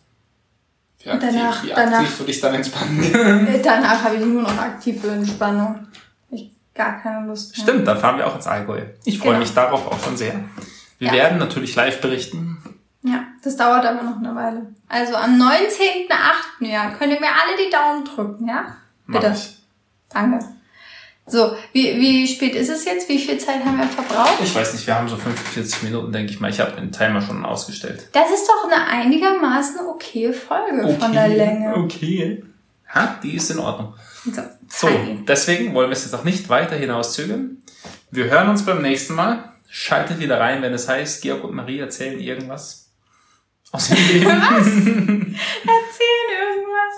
[0.99, 4.57] Wie aktiv, danach, wie danach, aktiv du dich dann entspannen Danach habe ich nur noch
[4.57, 5.87] aktive Entspannung.
[6.31, 7.63] Ich gar keine Lust mehr.
[7.63, 8.81] Stimmt, dann fahren wir auch ins Allgäu.
[9.05, 9.39] Ich freue genau.
[9.39, 10.33] mich darauf auch schon sehr.
[10.97, 11.13] Wir ja.
[11.13, 12.54] werden natürlich live berichten.
[13.05, 14.65] Ja, das dauert aber noch eine Weile.
[14.89, 16.67] Also am 19.8.
[16.67, 18.75] ja, könnt ihr mir alle die Daumen drücken, ja?
[19.05, 19.35] Bitte.
[20.09, 20.39] Danke.
[21.27, 23.07] So, wie, wie spät ist es jetzt?
[23.07, 24.39] Wie viel Zeit haben wir verbraucht?
[24.43, 26.49] Ich weiß nicht, wir haben so 45 Minuten, denke ich mal.
[26.49, 28.09] Ich habe den Timer schon ausgestellt.
[28.13, 31.75] Das ist doch eine einigermaßen okaye Folge okay, von der Länge.
[31.75, 32.43] Okay.
[32.89, 33.93] Ha, die ist in Ordnung.
[34.23, 34.87] So, so
[35.27, 37.57] deswegen wollen wir es jetzt auch nicht weiter hinauszögern.
[38.09, 39.51] Wir hören uns beim nächsten Mal.
[39.69, 42.84] Schaltet wieder rein, wenn es heißt, Georg und Marie erzählen irgendwas
[43.75, 44.25] aus dem Leben.
[44.27, 44.65] Was?
[44.67, 46.95] Erzählen irgendwas.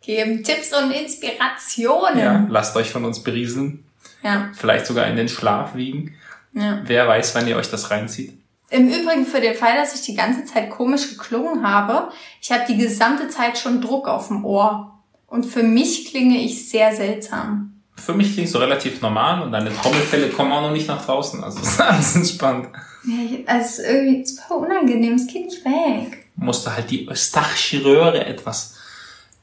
[0.00, 2.18] Geben Tipps und Inspirationen.
[2.18, 3.84] Ja, lasst euch von uns berieseln.
[4.22, 4.50] Ja.
[4.54, 6.14] Vielleicht sogar in den Schlaf wiegen.
[6.54, 6.80] Ja.
[6.84, 8.32] Wer weiß, wann ihr euch das reinzieht.
[8.70, 12.64] Im Übrigen für den Fall, dass ich die ganze Zeit komisch geklungen habe, ich habe
[12.68, 14.98] die gesamte Zeit schon Druck auf dem Ohr.
[15.26, 17.82] Und für mich klinge ich sehr seltsam.
[17.96, 21.42] Für mich klingt so relativ normal und deine Trommelfälle kommen auch noch nicht nach draußen.
[21.42, 22.68] Also ist alles entspannt.
[23.08, 26.26] Ja, also irgendwie super unangenehm, es geht nicht weg.
[26.36, 28.76] Musste halt die eustachische Röhre etwas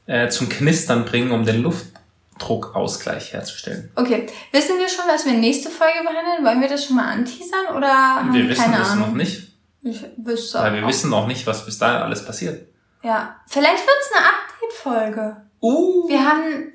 [0.06, 3.90] äh, zum Knistern bringen, um den Luftdruckausgleich herzustellen.
[3.96, 6.44] Okay, wissen wir schon, was wir nächste Folge behandeln?
[6.44, 9.08] Wollen wir das schon mal anteasern oder haben wir wissen keine das Ahnung?
[9.08, 9.52] noch nicht.
[9.82, 10.88] Ich wüsste Weil wir auch.
[10.88, 12.68] wissen noch nicht, was bis dahin alles passiert.
[13.02, 15.36] Ja, vielleicht wird's eine Update-Folge.
[15.60, 16.08] Uh.
[16.08, 16.72] Wir haben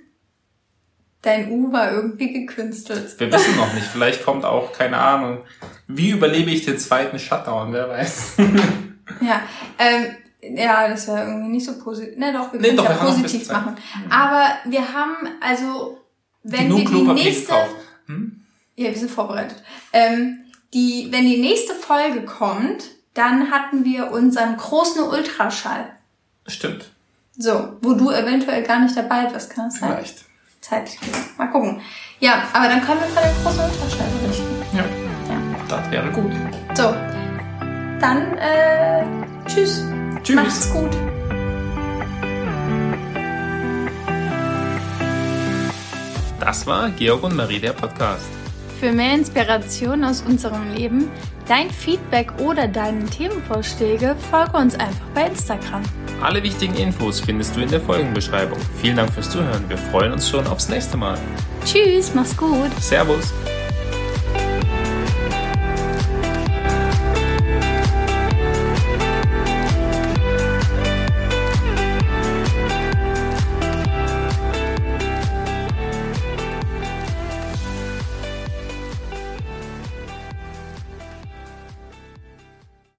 [1.21, 3.19] Dein U war irgendwie gekünstelt.
[3.19, 3.85] Wir wissen noch nicht.
[3.85, 5.43] Vielleicht kommt auch, keine Ahnung.
[5.93, 7.73] Wie überlebe ich den zweiten Shutdown?
[7.73, 8.33] Wer weiß.
[9.21, 9.41] ja,
[9.77, 12.17] ähm, ja, das wäre irgendwie nicht so positiv.
[12.17, 13.75] Ne, doch, wir können nee, es ja positiv machen.
[14.09, 15.99] Aber wir haben, also,
[16.43, 17.53] wenn wir die nächste...
[18.07, 18.41] Hm?
[18.75, 19.61] Ja, wir sind vorbereitet.
[19.93, 20.39] Ähm,
[20.73, 25.91] die, wenn die nächste Folge kommt, dann hatten wir unseren großen Ultraschall.
[26.47, 26.89] Stimmt.
[27.37, 29.89] So, wo du eventuell gar nicht dabei bist, kann das sein?
[29.89, 30.25] Vielleicht
[30.61, 30.99] zeitlich
[31.37, 31.81] Mal gucken.
[32.19, 34.77] Ja, aber dann können wir von der großen Ultraschall berichten.
[34.77, 35.00] Ja.
[35.71, 36.33] Das wäre gut.
[36.73, 36.93] So.
[38.01, 39.05] Dann, äh,
[39.47, 39.85] tschüss.
[40.21, 40.35] Tschüss.
[40.35, 40.91] Macht's gut.
[46.41, 48.25] Das war Georg und Marie, der Podcast.
[48.81, 51.07] Für mehr Inspiration aus unserem Leben,
[51.47, 55.83] dein Feedback oder deine Themenvorschläge, folge uns einfach bei Instagram.
[56.21, 58.59] Alle wichtigen Infos findest du in der Folgenbeschreibung.
[58.81, 59.63] Vielen Dank fürs Zuhören.
[59.69, 61.17] Wir freuen uns schon aufs nächste Mal.
[61.63, 62.71] Tschüss, mach's gut.
[62.81, 63.31] Servus.